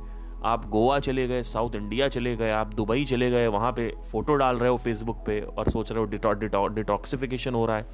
आप 0.44 0.68
गोवा 0.68 0.98
चले 0.98 1.26
गए, 1.28 1.42
साउथ 1.42 1.74
इंडिया 1.74 2.08
चले 2.08 2.36
गए। 2.36 2.50
आप 2.50 2.74
दुबई 2.74 3.04
चले 3.04 3.30
गए। 3.30 3.46
वहाँ 3.46 3.72
पे 3.72 3.88
फ़ोटो 4.12 4.34
डाल 4.34 4.56
रहे 4.56 4.70
हो 4.70 4.76
फेसबुक 4.76 5.24
पे 5.26 5.40
और 5.40 5.70
सोच 5.70 5.92
रहे 5.92 6.00
हो 6.00 6.06
डिटॉ 6.06 6.32
डिटॉ 6.32 6.66
डिटॉक्सिफिकेशन 6.68 7.54
हो 7.54 7.66
रहा 7.66 7.76
है। 7.76 7.86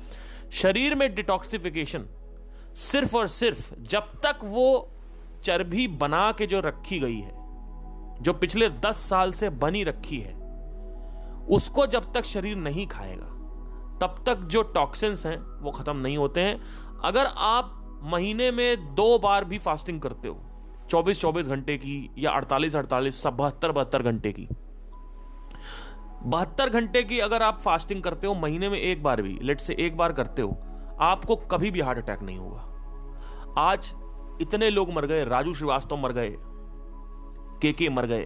शरीर 0.52 0.94
में 0.94 1.14
डिटॉक्सिफिकेशन 1.14 2.06
सिर्फ़ 2.74 3.16
और 3.16 3.28
सिर्फ़ 3.28 3.74
जब 3.80 4.00
तक 4.00 4.38
वो 4.44 4.90
चर्बी 5.44 5.88
बना 5.88 6.32
के 6.32 6.46
जो 6.46 6.60
रखी 6.60 6.98
गई 7.00 7.18
है, 7.18 7.32
जो 8.22 8.32
पिछले 8.32 8.68
दस 8.68 8.96
साल 8.96 9.32
से 9.32 9.50
बनी 9.50 9.84
रखी 9.84 10.18
है, 10.18 10.34
उसको 11.48 11.86
जब 11.86 12.12
तक 12.12 12.24
शरीर 12.24 12.56
नहीं 12.56 12.86
खाएगा, 12.86 13.26
तब 13.98 14.24
तक 14.26 14.36
जो 14.36 14.62
टॉक्सिन्स 14.62 15.26
हैं, 15.26 15.62
वो 15.62 15.70
खत्म 15.70 15.96
नहीं 15.96 16.18
होते 16.18 16.40
हैं। 16.40 16.60
अगर 17.04 17.26
आप 17.36 18.00
महीने 18.02 18.50
में 18.50 18.94
दो 18.94 19.18
बार 19.18 19.44
भी 19.44 19.58
फास्टिंग 19.58 20.00
करते 20.00 20.28
हो 20.28 20.42
24 20.90 21.20
24 21.20 21.48
घंटे 21.48 21.76
की 21.76 22.10
या 22.18 22.30
48 22.30 22.76
48 22.76 23.22
सब 23.22 23.36
बहत्तर 23.36 23.72
बहत्तर 23.72 24.02
घंटे 24.02 24.32
की 24.32 24.48
बहत्तर 26.22 26.68
घंटे 26.70 27.02
की 27.02 27.18
अगर 27.20 27.42
आप 27.42 27.58
फास्टिंग 27.60 28.02
करते 28.02 28.26
हो 28.26 28.34
महीने 28.34 28.68
में 28.68 28.78
एक 28.78 29.02
बार 29.02 29.22
भी 29.22 29.38
लेट 29.42 29.60
से 29.60 29.74
एक 29.78 29.96
बार 29.96 30.12
करते 30.12 30.42
हो 30.42 30.56
आपको 31.00 31.36
कभी 31.50 31.70
भी 31.70 31.80
हार्ट 31.80 31.98
अटैक 31.98 32.22
नहीं 32.22 32.38
होगा। 32.38 33.60
आज 33.60 33.92
इतने 34.42 34.70
लोग 34.70 34.92
मर 34.92 35.06
गए 35.06 35.24
राजू 35.24 35.54
श्रीवास्तव 35.54 35.96
मर 35.96 36.12
गए 36.12 36.34
के 37.62 37.72
के 37.72 37.88
मर 37.88 38.06
गए 38.06 38.24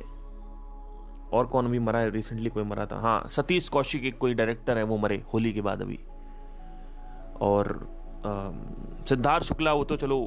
और 1.33 1.47
कौन 1.47 1.66
भी 1.66 1.79
मरा 1.79 1.99
है 1.99 2.11
रिसेंटली 2.11 2.51
कोई 2.51 2.64
मरा 2.64 2.87
था। 2.87 2.99
हाँ 3.01 3.29
सतीश 3.29 3.69
कौशिक 3.69 4.05
एक 4.05 4.19
कोई 4.19 4.35
डायरेक्टर 4.35 4.79
है 4.79 4.83
वो 4.83 4.97
मरे 4.97 5.23
होली 5.35 5.53
के 5.53 5.61
बाद 5.61 5.83
अभी। 5.83 5.99
और 7.40 7.88
सिद्धार्थ 9.09 9.45
शुक्ला 9.45 9.73
वो 9.73 9.85
तो 9.85 9.97
चलो 9.97 10.19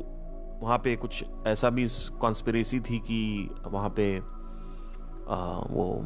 वहाँ 0.62 0.78
पे 0.78 0.96
कुछ 0.96 1.24
ऐसा 1.48 1.70
भी 1.70 1.88
कॉन्स्पिरेसी 2.22 2.80
थी 2.80 3.00
कि 3.00 3.50
वहाँ 3.68 3.89
पे 3.89 4.18
आ, 4.18 5.38
वो 5.70 6.06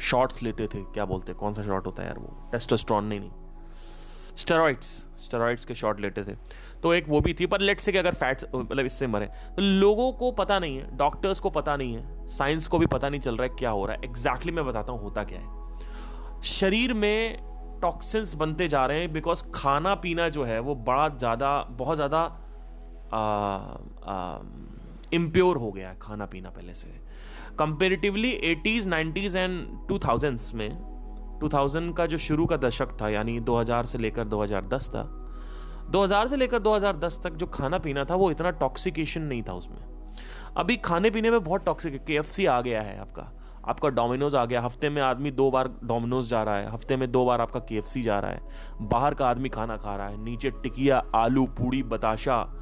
शॉट्स 0.00 0.42
लेते 0.42 0.66
थे, 0.66 0.82
क्या 0.84 1.04
बोलते 1.04 1.32
कौन 1.34 1.52
सा 1.52 1.62
शॉट 1.62 1.86
होता 1.86 2.02
है 2.02 2.08
यार 2.08 2.18
वो? 2.18 2.36
टेस्टोस्ट्रॉन 2.52 3.04
नहीं 3.04 3.20
नहीं। 3.20 3.30
स्टेरॉइड्स 4.36 4.86
स्टेरॉइड्स 5.18 5.64
के 5.64 5.74
शॉट 5.74 6.00
लेते 6.00 6.24
थे। 6.24 6.34
तो 6.82 6.92
एक 6.94 7.08
वो 7.08 7.20
भी 7.20 7.34
थी, 7.34 7.46
पर 7.46 7.60
लेट 7.60 7.80
से 7.80 7.92
कि 7.92 7.98
अगर 7.98 8.14
फैट्स 8.14 8.46
मतलब 8.54 8.86
इससे 8.86 9.06
मरे 9.06 9.26
तो 9.56 9.62
लोगों 9.62 10.10
को 10.12 10.30
पता 10.32 10.58
नहीं 10.58 10.76
है 10.76 10.96
डॉक्टर्स 10.96 11.40
को 11.40 11.50
पता 11.50 11.76
नहीं 11.76 11.94
है 11.94 12.26
साइंस 12.28 12.68
को 12.68 12.78
भी 12.78 12.86
पता 12.86 13.08
नहीं 13.08 13.20
चल 13.20 13.36
रहा 13.36 13.42
है 13.42 13.56
क्या 13.58 13.70
हो 13.70 13.84
रहा 13.86 13.96
है। 13.96 14.00
एग्जैक्टली 14.00 14.28
exactly 14.28 14.54
मैं 14.56 14.66
बताता 14.66 14.92
हूँ, 14.92 15.00
होता 15.02 15.24
क्या 15.24 15.38
है। 15.38 16.42
शरीर 16.42 16.94
में 16.94 17.38
टॉक्सिन्स 17.82 18.34
बनते 18.34 18.68
जा 18.68 18.84
रहे 18.86 19.00
हैं 19.00 19.12
बिकॉज़ 19.12 19.42
खाना 19.54 19.94
पीना 19.96 20.28
जो 20.28 20.44
है, 20.44 20.58
वो 20.60 20.74
बड़ा 20.74 21.08
ज़्यादा, 21.08 21.58
बहुत 21.70 21.96
ज़्यादा 21.96 22.24
इम्प्योर 25.12 25.56
हो 25.56 25.70
गया 25.72 25.88
है 25.88 25.96
खाना 26.02 26.26
पीना 26.26 26.50
पहले 26.50 26.74
से। 26.74 26.88
Comparatively 27.58 28.30
eighties 28.30 28.88
nineties 28.88 29.38
and 29.38 29.68
two 29.88 29.98
thousands 29.98 30.54
में 30.54 30.68
2000 31.40 31.96
का 31.96 32.06
जो 32.06 32.18
शुरू 32.18 32.46
का 32.46 32.56
दशक 32.56 32.88
था, 33.02 33.08
यानी 33.08 33.40
2000 33.40 33.84
से 33.84 33.98
लेकर 33.98 34.24
2010 34.24 34.88
था 34.88 35.24
2000 35.90 36.28
से 36.28 36.36
लेकर 36.36 36.58
2010 36.58 37.18
तक 37.24 37.32
जो 37.32 37.46
खाना 37.46 37.78
पीना 37.78 38.04
था, 38.04 38.14
वो 38.14 38.30
इतना 38.30 38.50
टॉक्सिकेशन 38.50 39.22
नहीं 39.22 39.42
था 39.42 39.52
उसमें। 39.52 39.78
अभी 40.56 40.76
खाने 40.76 41.10
पीने 41.10 41.30
में 41.30 41.44
बहुत 41.44 41.64
टॉक्सिक 41.64 42.04
के 42.04 42.14
एफ़ 42.14 42.46
आ 42.46 42.60
गया 42.60 42.82
है 42.82 43.00
आपका। 43.00 43.32
आपका 43.68 43.88
डोमिनोज 43.88 44.34
आ 44.34 44.44
गया, 44.44 44.60
हफ़्ते 44.60 44.88
में 44.88 45.02
आदमी 45.02 45.30
दो 45.30 45.50
बार 45.50 45.68
डोमिनोज 45.84 46.28
जा 46.28 46.42
रहा 46.42 46.56
है, 46.56 46.72
हफ़्ते 46.72 46.96
में 46.96 47.12
दो 47.12 47.24
बार 47.24 47.40
आपका 47.40 47.60
के 47.60 48.02
जा 48.02 48.18
रहा 48.18 48.30
है। 48.30 48.40
बाहर 48.80 49.14
का 49.14 49.28
आदमी 49.28 49.48
खाना 49.48 49.76
खा 49.76 49.96
रहा 49.96 50.08
है, 50.08 50.24
नीचे 50.24 50.50
टिकिया, 50.50 51.02
आलू, 51.14 51.46
पूड़ी, 51.46 51.82
बताशा, 51.82 52.52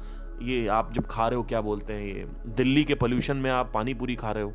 ये 0.41 0.67
आप 0.67 0.93
जब 0.93 1.07
खा 1.07 1.27
रहे 1.27 1.37
हो, 1.37 1.43
क्या 1.43 1.61
बोलते 1.61 1.93
हैं 1.93 2.01
ये, 2.01 2.27
दिल्ली 2.47 2.83
के 2.83 2.95
पोल्यूशन 2.95 3.37
में 3.37 3.51
आप 3.51 3.71
पानी 3.73 3.93
पूरी 3.93 4.15
खा 4.15 4.31
रहे 4.31 4.43
हो। 4.43 4.53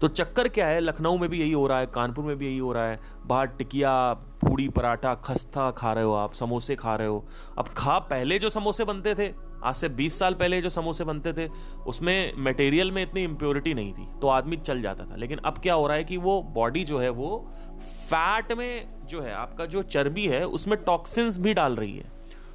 तो 0.00 0.08
चक्कर 0.08 0.48
क्या 0.48 0.66
है? 0.66 0.80
लखनऊ 0.80 1.16
में 1.18 1.28
भी 1.30 1.40
यही 1.40 1.52
हो 1.52 1.66
रहा 1.66 1.78
है, 1.78 1.86
कानपुर 1.86 2.24
में 2.24 2.36
भी 2.36 2.46
यही 2.46 2.58
हो 2.58 2.72
रहा 2.72 2.88
है। 2.88 3.00
बाहर 3.26 3.46
टिकिया, 3.46 4.14
पूड़ी, 4.14 4.68
पराठा, 4.68 5.14
खस्ता 5.14 5.70
खा 5.70 5.92
रहे 5.92 6.04
हो 6.04 6.12
आप, 6.12 6.34
समोसे 6.34 6.76
खा 6.76 6.96
रहे 6.96 7.08
हो। 7.08 7.26
अब 7.58 7.68
खा 7.68 7.98
पहले 7.98 8.38
जो 8.38 8.50
समोसे 8.50 8.84
बनते 8.84 9.14
थे, 9.14 9.52
आज 9.64 9.74
से 9.74 9.88
20 9.88 10.18
साल 10.18 10.34
पहले 10.34 10.60
जो 10.62 10.70
समोसे 10.70 11.04
बनते 11.04 11.32
थे, 11.32 11.48
उसमें 11.86 12.32
मटेरियल 12.38 12.92
में 12.92 13.02
इतनी 13.02 13.22
इम्प्योरिटी 13.24 13.74
नहीं 13.74 13.92
थी 13.92 14.06
तो 14.20 14.28
आदमी 14.28 14.56
चल 14.56 14.82
जाता 14.82 15.04
था। 15.04 15.16
लेकिन 15.16 15.38
अब 15.38 15.58
क्या 15.58 15.74
हो 15.74 15.86
रहा 15.86 15.96
है 15.96 16.04
कि 16.04 16.16
वो 16.16 16.42
बॉडी 16.42 16.84
जो 16.84 16.98
है, 16.98 17.10
वो 17.10 17.50
फैट 17.80 18.52
में 18.52 18.88
जो 19.06 19.20
है, 19.20 19.34
आपका 19.34 19.66
जो 19.66 19.82
चर्बी 19.82 20.26
है, 20.26 20.44
उसमें 20.46 20.78
टॉक्सिन्स 20.84 21.38
भी 21.38 21.54
डाल 21.54 21.76
रही 21.76 21.96
है। 21.96 22.12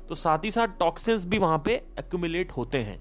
तो 0.10 0.16
साथ 0.16 0.40
ही 0.44 0.52
साथ 0.52 0.68
टॉक्सिन्स 0.68 1.26
भी 1.26 1.38
वहाँ 1.38 1.62
पे 1.66 1.74
एक्यूमुलेट 2.00 2.52
होते 2.52 2.78
हैं। 2.78 3.00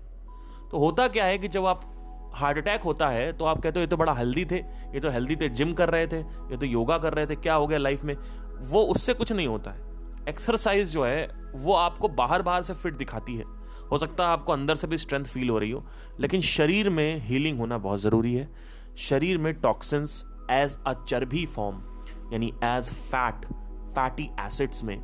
तो 0.70 0.78
होता 0.78 1.08
क्या 1.08 1.24
है 1.24 1.38
कि 1.38 1.48
जब 1.48 1.66
आप 1.66 1.95
हार्ट 2.36 2.58
अटैक 2.58 2.82
होता 2.82 3.08
है 3.08 3.32
तो 3.32 3.44
आप 3.44 3.60
कहते 3.60 3.78
हो, 3.78 3.80
ये 3.80 3.86
तो 3.86 3.96
बड़ा 3.96 4.12
हेल्दी 4.14 4.44
थे, 4.44 4.56
ये 4.56 5.00
तो 5.00 5.10
हेल्दी 5.10 5.36
थे 5.36 5.48
जिम 5.48 5.72
कर 5.72 5.90
रहे 5.90 6.06
थे, 6.06 6.18
ये 6.18 6.56
तो 6.56 6.66
योगा 6.66 6.98
कर 6.98 7.14
रहे 7.14 7.26
थे, 7.26 7.36
क्या 7.36 7.54
हो 7.54 7.66
गया 7.66 7.78
लाइफ 7.78 8.04
में? 8.04 8.16
वो 8.60 8.82
उससे 8.84 9.14
कुछ 9.14 9.32
नहीं 9.32 9.46
होता 9.46 9.70
है। 9.70 9.84
एक्सरसाइज 10.28 10.92
जो 10.92 11.04
है, 11.04 11.26
वो 11.54 11.72
आपको 11.72 12.08
बाहर 12.08 12.42
बाहर 12.42 12.62
से 12.62 12.74
फिट 12.74 12.94
दिखाती 12.94 13.36
है। 13.36 13.44
हो 13.90 13.98
सकता 13.98 14.24
है 14.24 14.30
आपको 14.30 14.52
अंदर 14.52 14.74
से 14.74 14.86
भी 14.86 14.98
स्ट्रेंथ 14.98 15.24
फील 15.24 15.50
हो 15.50 15.58
रही 15.58 15.70
हो, 15.70 15.84
लेकिन 16.20 16.40
शरीर 16.40 16.90
में 16.90 17.20
हीलिंग 17.20 17.58
होना 17.58 17.78
बहुत 17.78 18.00
ज़रूरी 18.00 18.34
है। 18.34 18.48
शरीर 18.98 19.38
में 19.38 19.52
टॉक्सिन्स 19.54 20.24
एज 20.50 20.76
अ 20.86 20.92
चर्बी 21.04 21.44
फॉर्म 21.46 21.76
यानी 22.32 22.52
एज 22.64 22.90
फैट 22.90 23.46
फैटी 23.94 24.28
एसिड्स 24.40 24.82
में 24.84 24.98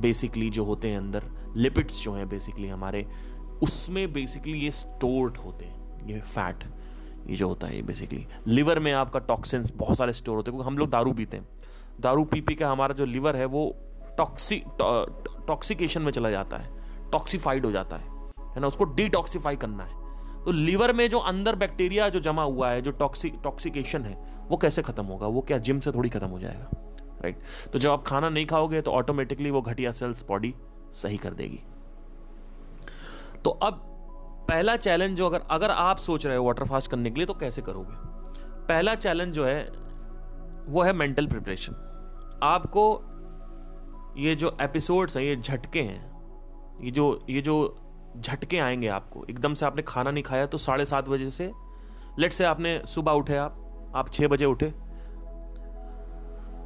बेसिकली 0.00 0.50
जो 0.50 0.64
होते 0.64 0.88
हैं 0.88 0.98
अंदर 0.98 1.24
लिपिड्स 1.56 2.02
जो 2.04 2.12
हैं 2.12 2.28
बेसिकली 2.28 2.68
हमारे, 2.68 3.06
उसमें 3.62 4.12
बेसिकली 4.12 4.58
ये 4.58 4.70
स्टोर्ड 4.70 5.36
होते 5.36 5.64
हैं। 5.64 5.85
ये 6.06 6.20
फैट 6.20 6.64
ये 7.26 7.36
जो 7.36 7.48
होता 7.48 7.66
है 7.66 7.76
ये 7.76 7.82
बेसिकली 7.82 8.26
लिवर 8.46 8.78
में 8.78 8.92
आपका 8.92 9.18
टॉक्सिन्स 9.18 9.72
बहुत 9.76 9.98
सारे 9.98 10.12
स्टोर 10.12 10.36
होते 10.36 10.50
हैं, 10.50 10.56
क्योंकि 10.56 10.66
हम 10.66 10.78
लोग 10.78 10.90
दारू 10.90 11.12
पीते 11.12 11.36
हैं। 11.36 11.48
दारू 12.00 12.24
पी 12.24 12.40
पी 12.40 12.54
के 12.54 12.64
हमारा 12.64 12.94
जो 12.94 13.04
लिवर 13.04 13.36
है, 13.36 13.44
वो 13.44 13.76
टॉक्सी 14.18 14.62
टॉक्सिकेशन 15.48 16.02
में 16.02 16.12
चला 16.12 16.30
जाता 16.30 16.56
है। 16.56 16.70
टॉक्सीफाइड 17.10 17.66
हो 17.66 17.72
जाता 17.72 17.96
है। 17.96 18.08
है 18.54 18.60
ना? 18.60 18.66
उसको 18.66 18.84
डिटॉक्सीफाई 18.84 19.56
करना 19.56 19.84
है। 19.84 20.44
तो 20.44 20.52
लिवर 20.52 20.92
में 20.92 21.08
जो 21.10 21.18
अंदर 21.18 21.54
बैक्टीरिया 21.54 22.08
जो 22.08 22.20
जमा 22.20 22.42
हुआ 22.42 22.70
है, 22.70 22.82
जो 22.82 22.90
टॉक्सी 22.90 23.30
टॉक्सिकेशन 23.30 24.02
है, 24.02 24.14
वो 24.48 24.56
कैसे 24.56 24.82
खत्म 24.82 25.04
होगा? 25.04 25.26
वो 25.26 25.40
क्या 25.40 25.58
जिम 25.58 25.80
से 25.80 25.92
थोड़ी 25.92 26.08
खत्म 26.08 26.26
हो 26.26 26.38
जाएगा? 26.38 26.70
राइट 27.22 27.38
तो 27.72 27.78
जब 27.78 27.90
आप 27.90 28.04
खाना 28.04 28.28
नहीं 28.28 28.46
खाओगे 28.46 28.80
तो 28.80 28.90
ऑटोमेटिकली 28.90 29.50
वो 29.50 29.62
घटिया 29.62 29.92
सेल्स 29.92 30.24
बॉडी 30.28 30.54
सही 30.92 31.16
कर 31.16 31.34
देगी। 31.34 31.60
तो 33.44 33.50
अब 33.50 33.95
पहला 34.48 34.76
चैलेंज 34.76 35.16
जो 35.18 35.26
अगर 35.26 35.40
अगर 35.50 35.70
आप 35.70 35.96
सोच 35.96 36.26
रहे 36.26 36.36
हो 36.36 36.44
वाटर 36.44 36.64
फास्ट 36.64 36.90
करने 36.90 37.10
के 37.10 37.20
लिए 37.20 37.26
तो 37.26 37.34
कैसे 37.34 37.62
करोगे? 37.62 37.94
पहला 38.68 38.94
चैलेंज 38.94 39.34
जो 39.34 39.44
है, 39.44 39.64
वो 40.66 40.82
है 40.82 40.92
मेंटल 40.92 41.26
प्रिपरेशन 41.26 41.72
आपको 42.42 42.84
ये 44.16 44.34
जो 44.34 44.56
एपिसोड्स 44.60 45.16
हैं, 45.16 45.24
ये 45.24 45.36
झटके 45.36 45.80
हैं, 45.80 46.80
ये 46.84 46.90
जो 46.90 47.26
ये 47.30 47.40
जो 47.40 47.76
झटके 48.16 48.58
आएँगे 48.58 48.88
आपको, 48.88 49.24
एकदम 49.30 49.54
से 49.54 49.66
आपने 49.66 49.82
खाना 49.82 50.10
नहीं 50.10 50.24
खाया 50.24 50.46
तो 50.46 50.58
साढ़े 50.58 50.84
सात 50.84 51.08
बजे 51.08 51.30
से 51.30 51.52
लेट 52.18 52.32
से 52.32 52.44
आपने 52.44 52.80
सुबह 52.86 53.12
उठे 53.12 53.36
आप 53.36 53.92
आप 53.96 54.12
छः 54.12 54.28
बजे 54.28 54.44
उठे, 54.44 54.72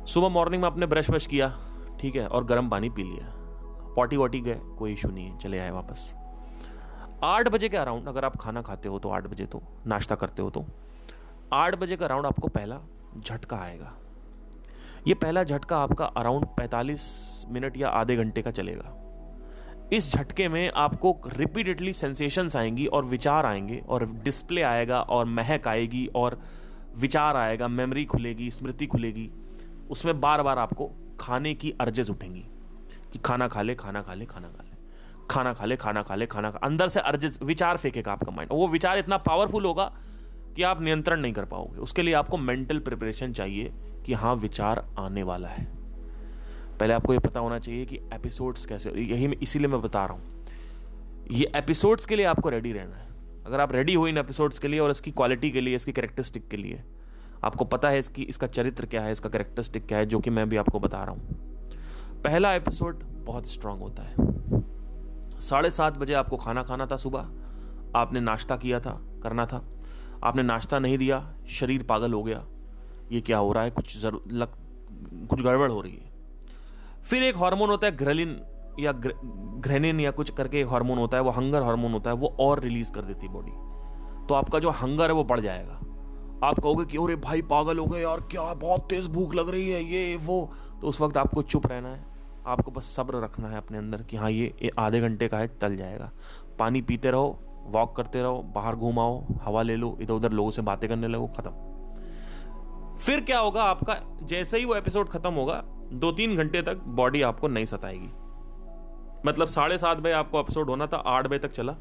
सुबह 0.07 0.29
मॉर्निंग 0.29 0.63
में 0.63 0.71
आपने 0.71 0.87
ब्रश 0.87 1.11
वश 1.11 1.27
किया, 1.27 1.49
ठीक 2.01 2.17
है, 2.17 2.27
और 2.27 2.45
गर्म 2.45 2.69
पानी 2.69 2.91
पी 2.91 3.03
लिया 3.03 3.35
पॉटी 3.97 4.17
वॉटी 4.17 4.41
गए, 4.41 4.61
कोई 4.79 4.93
इशू 4.93 5.09
नहीं 5.09 5.27
है, 5.27 5.39
चले 5.39 5.59
आए 5.59 5.71
वापस। 5.71 6.15
आठ 7.25 7.49
बजे 7.49 7.69
के 7.69 7.77
अराउंड 7.77 8.09
अगर 8.09 8.25
आप 8.25 8.37
खाना 8.37 8.63
खाते 8.63 8.89
हो 8.89 8.99
तो 8.99 9.09
आठ 9.09 9.27
बजे 9.27 9.47
तो 9.47 9.63
नाश्ता 9.87 10.15
करते 10.15 10.43
हो 10.43 10.51
तो 10.51 10.65
आठ 11.53 11.75
बजे 11.75 11.97
का 11.97 12.05
अराउंड 12.05 12.27
आपको 12.27 12.49
पहला 12.49 12.81
झटका 13.19 13.57
आएगा। 13.57 13.93
ये 15.09 15.15
पहला 15.15 15.45
झटका 15.45 15.79
आपका 15.79 16.05
अराउंड 16.05 16.47
45 16.61 17.03
मिनट 17.49 17.77
या 17.77 17.89
आधे 17.89 18.17
घंटे 18.17 18.43
का 18.43 18.51
चलेगा। 18.51 18.97
इस 19.93 20.13
झटके 20.13 20.49
में 20.49 20.71
आपको 20.77 21.21
रिपीटेडली 21.27 21.93
सेंसेशंस 21.93 22.57
आएँगी 22.57 22.87
और 22.87 23.05
विचार 23.05 23.47
आएँगे 23.47 23.83
और 23.89 24.07
डिस्प्ले 24.25 24.63
आएगा 24.63 25.01
और 25.01 25.25
महक 25.25 25.69
आएगी 25.69 26.07
और 26.07 26.41
विचार 26.97 27.37
आएगा, 27.37 27.69
मेमोरी 27.69 28.05
खुलेगी, 28.05 28.51
स्मृति 28.51 28.87
खुलेगी। 28.87 29.31
उसमें 29.91 30.21
बार 30.21 30.43
बार 30.43 30.59
आपको 30.59 30.91
खाने 31.21 31.55
की 31.55 31.71
अर्जेस 31.81 32.11
उठेंगी 32.11 32.45
कि 33.13 33.19
खाना 33.19 33.49
खा 33.49 33.63
ले, 33.63 33.75
खाना 33.75 34.03
खा 34.03 34.15
ले, 34.15 34.25
खाना 34.25 34.49
खा 34.49 34.63
ले। 34.63 34.70
खाना 35.31 35.53
खा 35.53 35.65
ले, 35.65 35.77
खाना 35.77 36.03
खा 36.03 36.15
ले, 36.15 36.27
खाना 36.27 36.51
खा। 36.51 36.59
अंदर 36.59 36.89
से 36.89 37.01
अर्जेस 37.01 37.39
विचार 37.43 37.77
फेंकेगा 37.77 38.13
आपका 38.13 38.33
माइंड 38.33 38.53
वो 38.53 38.69
विचार 38.69 38.99
इतना 38.99 39.17
पावरफुल 39.17 39.65
होगा 39.65 39.93
कि 40.57 40.63
आप 40.63 40.83
नियंत्रण 40.83 41.21
नहीं 41.21 41.33
कर 41.33 41.45
पाओगे। 41.45 41.79
उसके 41.79 42.03
लिए 42.03 42.15
आपको 42.15 42.37
मेंटल 42.37 42.79
प्रिपरेशन 42.79 43.33
चाहिए 43.33 43.73
कि 44.07 44.13
हाँ 44.13 44.35
विचार 44.37 44.85
आने 44.99 45.23
वाला 45.23 45.49
है। 45.49 45.65
पहले 46.81 46.95
आपको 46.95 47.13
ये 47.13 47.19
पता 47.19 47.41
होना 47.41 47.59
चाहिए 47.59 47.85
कि 47.85 47.97
एपिसोड्स 47.97 48.67
कैसे 48.67 48.91
यही 48.91 49.29
मैं, 49.29 49.37
इसीलिए 49.43 49.69
मैं 49.69 49.83
बता 49.83 50.05
रहा 50.05 50.15
हूँ। 50.15 50.47
ये 51.31 51.53
एपिसोड्स 51.55 52.07
के 52.07 52.17
लिए 52.17 52.27
आपको 52.27 52.49
रेडी 52.49 52.73
रहना 52.73 52.97
है। 52.97 53.09
अगर 53.47 53.61
आप 53.61 53.73
रेडी 53.73 53.95
हो 53.95 54.07
इन 54.07 54.19
एपिसोड्स 54.19 54.59
के 54.59 54.69
लिए 54.69 54.81
और 54.81 54.91
इसकी 54.91 55.11
क्वालिटी 55.11 55.51
के 55.51 55.61
लिए, 55.61 55.77
इसकी 55.77 55.93
करेक्टरिस्टिक 55.93 56.49
के 56.49 56.57
लिए, 56.57 56.83
आपको 57.45 57.65
पता 57.65 57.89
है 57.89 57.99
इसकी, 57.99 58.23
इसका 58.23 58.47
चरित्र 58.47 58.87
क्या 58.87 59.03
है, 59.03 59.13
इसका 59.13 59.29
करेक्टरिस्टिक 59.29 59.87
क्या 59.87 59.99
है, 59.99 60.07
जो 60.07 60.21
कि 60.21 60.31
मैं 60.31 60.49
भी 60.49 60.57
आपको 60.57 60.81
बता 60.81 61.05
रहा 61.05 61.11
हूँ। 61.11 61.21
पहला 62.25 62.55
एपिसोड 62.55 63.05
बहुत 63.05 63.47
स्ट्रांग 63.47 63.81
होता 63.81 64.03
है। 64.03 64.15
साढ़े 65.41 65.71
सात 65.71 65.99
बजे 65.99 66.15
आपको 66.15 66.37
खाना 66.37 66.63
खाना 66.63 66.87
था 66.87 66.97
सुबह। 66.97 67.29
आपने 67.97 68.21
नाश्ता 68.21 68.57
किया 68.57 68.81
था, 68.81 69.01
करना 69.23 69.47
था। 69.47 69.65
आपने 70.25 70.43
नाश्ता 70.43 70.79
नहीं 70.79 70.99
दिया, 70.99 71.35
शरीर 71.49 71.83
पागल 71.83 72.13
हो 72.13 72.23
गया। 72.23 72.47
ये 73.13 73.21
क्या 73.21 73.39
हो 73.39 73.53
रहा 73.53 73.65
है? 73.65 73.71
कुछ 73.71 73.99
ज़रूर 73.99 74.25
लग, 74.33 74.49
कुछ 75.29 75.43
गड़बड़ 75.43 75.71
हो 75.71 75.81
रही 75.81 75.93
है। 75.93 76.13
फिर 77.05 77.23
एक 77.23 77.37
हार्मोन 77.37 77.71
होता 77.71 77.87
है 77.87 77.97
ग्रेलिन 77.97 78.41
या 78.81 78.93
ग्रेनिन 78.93 80.01
या 80.01 80.11
कुछ 80.11 80.31
करके 80.31 80.61
एक 80.61 80.69
हार्मोन 80.69 80.99
होता 80.99 81.17
है, 81.17 81.23
वो 81.23 81.31
हंगर 81.31 81.63
हार्मोन 81.63 81.93
होता 81.93 82.11
है, 82.11 82.17
वो 82.17 82.37
और 82.41 82.61
रिलीज़ 82.61 82.93
कर 82.93 83.03
देती 83.03 83.29
बॉडी। 83.29 83.53
तो 84.27 84.35
आपका 84.35 84.59
जो 84.59 84.71
हंगर 84.71 85.07
है 85.07 85.13
वो 85.13 85.25
बढ़ 85.25 85.41
जाएगा। 85.41 85.73
आप 86.47 86.59
कहोगे 86.59 86.85
कि, 86.85 86.97
अरे 86.97 87.17
भाई, 87.17 87.43
पागल 87.43 87.79
हो 87.79 87.87
गए 87.87 88.01
यार, 88.01 88.21
क्या 88.21 88.55
बहुत 88.55 88.81
तेज 88.81 89.09
भूख 89.09 89.35
लग 89.35 89.49
रही 89.49 89.71
है, 89.71 89.83
ये, 89.85 90.17
वो। 90.17 90.53
तो 90.81 90.87
उस 90.89 91.01
वक्त 91.01 91.17
आपको 91.17 91.43
चुप 91.43 91.67
रहना 91.67 91.89
है। 91.89 92.10
आपको 92.51 92.71
बस 92.71 92.95
सब्र 92.97 93.21
रखना 93.21 93.49
है 93.49 93.57
अपने 93.57 93.79
अंदर 93.79 94.03
कि 94.03 94.17
हाँ 94.17 94.31
ये 94.31 94.71
आधे 94.79 95.01
घंटे 95.01 95.29
का 95.29 95.39
है 95.39 95.49
चल 95.59 95.77
जाएगा। 95.77 96.11
पानी 96.59 96.83
पीते 96.83 97.11
रहो 97.11 97.39
वॉक 97.67 97.95
करते 97.97 98.23
रहो, 98.23 98.43
बाहर 98.55 98.77
घूमाओ 98.77 99.25
हवा 99.43 99.63
ले 99.63 99.77
लो 99.77 99.97
इधर 100.01 100.13
उधर 100.15 100.33
लोगों 100.33 100.51
से 100.51 100.63
बातें 100.63 100.89
करने 100.91 101.09
लगो, 101.09 101.27
खत्म। 101.29 101.51
फिर 102.99 103.21
क्या 103.21 103.39
होगा 103.39 103.63
आपका, 103.65 103.97
जैसे 104.23 104.59
ही 104.59 104.65
वो 104.65 104.75
एपिसोड 104.75 105.09
खत्म 105.09 105.33
होगा 105.33 105.63
दो 105.93 106.11
तीन 106.13 106.37
घंटे 106.37 106.63
तक 106.63 106.83
बॉडी 106.97 107.23
आपको 107.23 107.49
नहीं 107.49 107.67
सताएगी। 107.67 108.11
मतलब 109.27 109.49
साढ़े 109.49 109.79
सात 109.79 109.99
बजे 109.99 110.13
आपको 110.13 110.41
एपिसोड 110.41 110.71
होना 110.71 110.87
था, 110.87 110.97
आठ 110.97 111.27
बजे 111.27 111.39
तक 111.39 111.53
चला। 111.53 111.77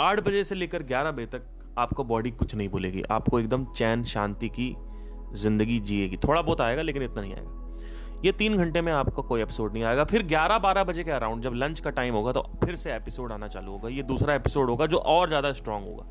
आठ 0.00 0.20
बजे 0.20 0.44
से 0.44 0.54
लेकर 0.54 0.82
ग्यारह 0.82 1.10
बजे 1.10 1.26
तक 1.28 1.42
आपको 1.78 2.04
बॉडी 2.04 2.30
कुछ 2.30 2.54
नहीं 2.54 2.68
भूलेगी। 2.68 3.02
आपको 3.10 3.40
एकदम 3.40 3.64
चैन, 3.72 4.04
शांति 4.04 4.48
की 4.48 4.74
ज़िंदगी 5.34 5.78
जिएगी। 5.80 6.16
थोड़ा 6.16 6.40
बहुत 6.42 6.60
आएगा, 6.60 6.82
लेकिन 6.82 7.02
इतना 7.02 7.20
नहीं 7.20 7.34
आएगा। 7.34 7.63
ये 8.24 8.32
तीन 8.32 8.56
घंटे 8.56 8.80
में 8.80 8.92
आपका 8.92 9.22
कोई 9.22 9.42
एपिसोड 9.42 9.72
नहीं 9.72 9.82
आएगा। 9.84 10.04
फिर 10.04 10.22
11-12 10.22 10.84
बजे 10.84 11.04
के 11.04 11.10
अराउंड 11.10 11.42
जब 11.42 11.54
लंच 11.54 11.80
का 11.80 11.90
टाइम 11.90 12.14
होगा 12.14 12.32
तो 12.32 12.42
फिर 12.64 12.76
से 12.76 12.92
एपिसोड 12.92 13.32
आना 13.32 13.48
चालू 13.48 13.72
होगा। 13.72 13.88
ये 13.88 14.02
दूसरा 14.02 14.34
एपिसोड 14.34 14.70
होगा, 14.70 14.86
जो 14.86 14.96
और 14.96 15.28
ज़्यादा 15.28 15.52
स्ट्रांग 15.52 15.84
होगा। 15.86 16.06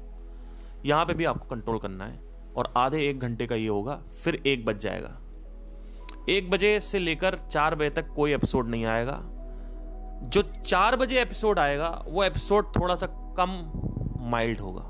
यहाँ 0.85 1.05
पे 1.05 1.13
भी 1.13 1.25
आपको 1.25 1.45
कंट्रोल 1.45 1.79
करना 1.79 2.05
है। 2.05 2.19
और 2.57 2.73
आधे 2.77 2.99
एक 3.09 3.19
घंटे 3.19 3.45
का 3.47 3.55
ये 3.55 3.67
होगा, 3.67 3.95
फिर 4.23 4.41
एक 4.45 4.65
बज 4.65 4.77
जाएगा। 4.77 5.17
एक 6.29 6.49
बजे 6.51 6.79
से 6.79 6.99
लेकर 6.99 7.39
चार 7.51 7.75
बजे 7.75 7.89
तक 7.89 8.13
कोई 8.15 8.33
एपिसोड 8.33 8.69
नहीं 8.69 8.85
आएगा। 8.85 9.19
जो 10.23 10.41
चार 10.41 10.95
बजे 10.95 11.21
एपिसोड 11.21 11.59
आएगा, 11.59 11.89
वो 12.07 12.23
एपिसोड 12.23 12.75
थोड़ा 12.75 12.95
सा 12.95 13.07
कम 13.39 13.49
माइल्ड 14.29 14.59
होगा। 14.59 14.85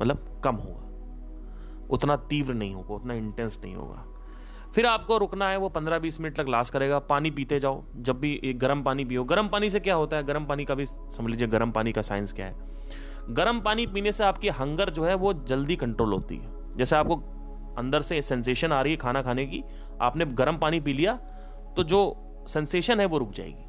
मतलब 0.00 0.40
कम 0.44 0.56
होगा। 0.56 1.88
उतना 1.90 2.16
तीव्र 2.16 2.54
नहीं 2.54 2.74
होगा, 2.74 2.94
उतना 2.94 3.14
इंटेंस 3.14 3.60
नहीं 3.64 3.74
होगा। 3.74 4.04
फिर 4.74 4.86
आपको 4.86 5.16
रुकना 5.18 5.48
है, 5.48 5.56
वो 5.56 5.68
पंद्रह 5.68 5.98
बीस 5.98 6.20
मिनट 6.20 6.36
तक 6.36 6.46
लास्ट 6.48 6.72
करेगा। 6.72 6.98
पानी 7.00 7.30
पीते 7.30 7.58
जाओ, 7.60 7.82
जब 7.96 8.18
भी 8.20 8.32
एक 8.44 8.58
गर्म 8.58 8.82
पानी 8.82 9.04
पियो। 9.04 9.24
गर्म 9.24 9.48
पानी 9.48 9.70
से 9.70 9.80
क्या 9.80 9.94
होता 9.94 10.16
है? 10.16 10.22
गर्म 10.22 10.44
पानी 10.44 10.64
का 10.64 10.74
भी 10.74 10.86
समझ 10.86 11.30
लीजिए, 11.30 11.48
गर्म 11.48 11.70
पानी 11.70 11.92
का 11.92 12.02
साइंस 12.02 12.32
क्या 12.32 12.46
है? 12.46 12.54
गर्म 13.30 13.60
पानी 13.60 13.86
पीने 13.86 14.12
से 14.12 14.24
आपकी 14.24 14.48
हंगर 14.50 14.90
जो 14.90 15.04
है, 15.04 15.14
वो 15.14 15.32
जल्दी 15.32 15.76
कंट्रोल 15.76 16.12
होती 16.12 16.36
है। 16.36 16.76
जैसे 16.76 16.96
आपको 16.96 17.22
अंदर 17.78 18.02
से 18.02 18.20
सेंसेशन 18.22 18.72
आ 18.72 18.80
रही 18.82 18.92
है 18.92 18.98
खाना 18.98 19.22
खाने 19.22 19.46
की, 19.46 19.62
आपने 20.00 20.24
गर्म 20.24 20.58
पानी 20.58 20.80
पी 20.80 20.92
लिया 20.92 21.14
तो 21.76 21.82
जो 21.82 22.00
सेंसेशन 22.48 23.00
है, 23.00 23.06
वो 23.06 23.18
रुक 23.18 23.32
जाएगी। 23.32 23.64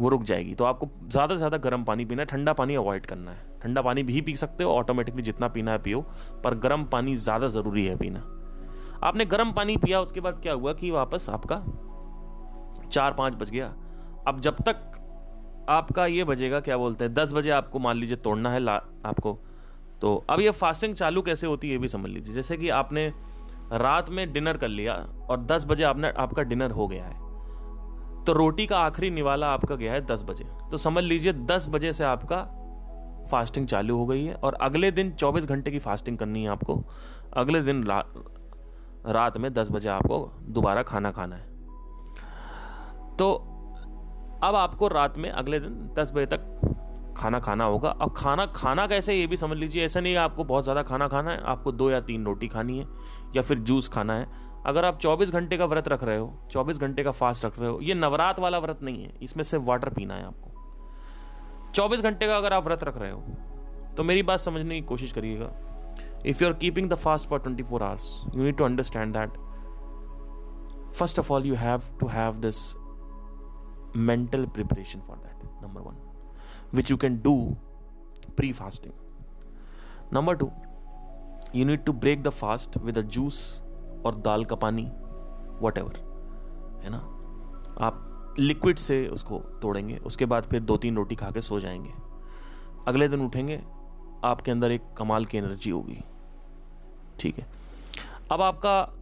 वो 0.00 0.08
रुक 0.08 0.22
जाएगी। 0.22 0.54
तो 0.54 0.64
आपको 0.64 0.88
ज़्यादा 1.08 1.34
से 1.34 1.38
ज़्यादा 1.38 1.56
गर्म 1.58 1.84
पानी 1.84 2.04
पीना 2.04 2.22
है, 2.22 2.26
ठंडा 2.26 2.52
पानी 2.52 2.74
अवॉइड 2.74 3.06
करना 3.06 3.30
है। 3.30 3.60
ठंडा 3.62 3.82
पानी 3.82 4.02
भी 4.02 4.20
पी 4.20 4.34
सकते 4.36 4.64
हो 4.64 4.72
ऑटोमेटिकली 4.72 5.22
जितना 5.22 5.48
पीना 5.48 5.72
है, 5.72 5.78
पियो। 5.78 6.00
पर 6.44 6.54
गर्म 6.58 6.84
पानी 6.84 7.16
ज़्यादा 7.16 7.48
ज़रूरी 7.48 7.86
है 7.86 7.96
पीना। 7.96 8.24
आपने 9.02 9.24
गर्म 9.26 9.52
पानी 9.52 9.76
पिया, 9.76 10.00
उसके 10.00 10.20
बाद 10.20 10.40
क्या 10.42 10.52
हुआ 10.52 10.72
कि 10.72 10.90
वापस 10.90 11.28
आपका 11.30 11.62
चार 12.86 13.12
पाँच 13.12 13.34
बज 13.34 13.50
गया। 13.50 13.74
अब 14.28 14.40
जब 14.40 14.56
तक 14.60 14.92
आपका 15.70 16.06
ये 16.06 16.24
बजेगा, 16.24 16.60
क्या 16.60 16.76
बोलते 16.76 17.04
हैं, 17.04 17.12
दस 17.14 17.32
बजे 17.32 17.50
आपको 17.50 17.78
मान 17.78 17.96
लीजिए 17.96 18.16
तोड़ना 18.18 18.50
है 18.50 18.66
आपको 18.66 19.38
तो 20.02 20.14
अब 20.30 20.40
ये 20.40 20.50
फास्टिंग 20.52 20.94
चालू 20.94 21.22
कैसे 21.22 21.46
होती 21.46 21.66
है 21.66 21.72
ये 21.72 21.78
भी 21.78 21.88
समझ 21.88 22.10
लीजिए। 22.10 22.34
जैसे 22.34 22.56
कि 22.56 22.68
आपने 22.70 23.06
रात 23.72 24.08
में 24.10 24.32
डिनर 24.32 24.56
कर 24.56 24.68
लिया 24.68 24.94
और 25.30 25.40
दस 25.42 25.64
बजे 25.64 25.84
आपने, 25.84 26.08
आपका 26.08 26.42
डिनर 26.42 26.70
हो 26.70 26.86
गया 26.88 27.04
है 27.04 27.24
तो 28.24 28.32
रोटी 28.32 28.66
का 28.66 28.78
आखिरी 28.78 29.10
निवाला 29.10 29.48
आपका 29.48 29.74
गया 29.74 29.92
है 29.92 30.04
दस 30.06 30.22
बजे। 30.22 30.44
तो 30.70 30.76
समझ 30.76 31.04
लीजिए 31.04 31.32
दस 31.32 31.66
बजे 31.68 31.92
से 31.92 32.04
आपका 32.04 32.42
फास्टिंग 33.30 33.66
चालू 33.66 33.96
हो 33.98 34.06
गई 34.06 34.24
है 34.24 34.34
और 34.34 34.54
अगले 34.54 34.90
दिन 34.90 35.10
चौबीस 35.12 35.46
घंटे 35.46 35.70
की 35.70 35.78
फास्टिंग 35.78 36.18
करनी 36.18 36.42
है 36.42 36.48
आपको। 36.50 36.82
अगले 37.34 37.60
दिन 37.62 37.82
रात 39.08 39.36
में 39.36 39.52
दस 39.54 39.70
बजे 39.70 39.88
आपको 39.88 40.18
दोबारा 40.48 40.82
खाना 40.84 41.10
खाना 41.10 41.36
है। 41.36 41.54
तो 43.16 43.32
अब 44.44 44.54
आपको 44.56 44.88
रात 44.88 45.18
में 45.18 45.30
अगले 45.30 45.60
दिन 45.60 45.74
दस 45.98 46.10
बजे 46.12 46.26
तक 46.26 47.14
खाना 47.18 47.38
खाना 47.40 47.64
होगा। 47.64 47.90
अब 47.90 48.12
खाना 48.16 48.46
खाना 48.46 48.86
कैसे 48.86 49.14
ये 49.14 49.26
भी 49.26 49.36
समझ 49.36 49.56
लीजिए। 49.58 49.84
ऐसा 49.84 50.00
नहीं 50.00 50.12
है 50.12 50.18
आपको 50.20 50.44
बहुत 50.44 50.64
ज़्यादा 50.64 50.82
खाना 50.82 51.08
खाना 51.08 51.30
है, 51.30 51.40
आपको 51.42 51.72
दो 51.72 51.90
या 51.90 52.00
तीन 52.02 52.24
रोटी 52.24 52.48
खानी 52.48 52.78
है 52.78 52.86
या 53.36 53.42
फिर 53.42 53.58
जूस 53.60 53.88
खाना 53.88 54.14
है। 54.14 54.44
अगर 54.66 54.84
आप 54.84 54.98
24 55.00 55.30
घंटे 55.30 55.56
का 55.56 55.64
व्रत 55.66 55.88
रख 55.88 56.02
रहे 56.04 56.18
हो 56.18 56.32
24 56.50 56.78
घंटे 56.78 57.02
का 57.04 57.10
फास्ट 57.12 57.44
रख 57.44 57.58
रहे 57.58 57.68
हो, 57.68 57.80
ये 57.80 57.94
नवरात 57.94 58.38
वाला 58.38 58.58
व्रत 58.58 58.78
नहीं 58.82 59.04
है। 59.04 59.12
इसमें 59.22 59.42
सिर्फ़ 59.44 59.64
वाटर 59.64 59.88
पीना 59.90 60.14
है 60.14 60.26
आपको। 60.26 61.72
24 61.72 62.00
घंटे 62.00 62.26
का 62.26 62.36
अगर 62.36 62.52
आप 62.52 62.64
व्रत 62.64 62.84
रख 62.84 62.98
रहे 62.98 63.10
हो 63.10 63.22
तो 63.96 64.04
मेरी 64.04 64.22
बात 64.24 64.40
समझने 64.40 64.74
की 64.74 64.86
कोशिश 64.86 65.12
करिएगा। 65.12 65.46
You 66.26 66.46
are 66.46 66.52
keeping 66.52 66.90
the 66.90 66.94
fast 66.94 67.28
for 67.28 67.40
24 67.40 67.64
four 67.64 67.82
hours 67.82 68.24
you 68.34 68.44
need 68.44 68.56
to 68.56 68.64
understand 68.64 69.16
that 69.16 69.30
first 70.94 71.18
of 71.18 71.32
all 71.32 71.46
you 71.46 71.54
have 71.54 71.82
to 72.00 72.06
have 72.06 72.34
this 72.34 72.74
mental 74.08 74.42
preparation 74.46 75.02
for 75.08 75.14
that, 75.16 75.44
number 75.62 75.82
one, 75.82 75.96
which 76.74 76.90
you 76.90 76.96
can 77.04 77.14
do 77.26 77.56
pre 78.40 78.50
fasting 78.52 78.92
number 80.12 80.34
two, 80.36 80.50
you 81.54 81.64
need 81.64 81.86
to 81.86 81.94
break 82.04 82.24
the 82.24 82.32
fast 82.42 82.76
with 82.84 82.98
a 82.98 83.04
juice 83.16 83.40
और 84.06 84.16
दाल 84.16 84.44
का 84.44 84.56
पानी 84.56 84.84
what 85.62 85.78
है 86.84 86.90
ना? 86.90 86.98
आप 87.80 88.34
liquid 88.38 88.76
से 88.76 89.08
उसको 89.08 89.38
तोड़ेंगे, 89.38 89.96
उसके 89.96 90.26
बाद 90.26 90.42
फिर 90.42 90.60
दो 90.60 90.76
तीन 90.76 90.96
रोटी 90.96 91.14
खा 91.14 91.30
के 91.30 91.40
सो 91.40 91.60
जाएँगे। 91.60 91.92
अगले 92.88 93.08
दिन 93.08 93.20
उठेंगे 93.20 93.64
आपके 94.24 94.50
अंदर 94.50 94.72
एक 94.72 94.82
कमाल 94.98 95.24
की 95.24 95.38
एनर्जी 95.38 95.70
होगी। 95.70 96.04
ठीक 97.20 97.38
है? 97.38 97.46
अब 98.30 98.42
आपका 98.42 98.92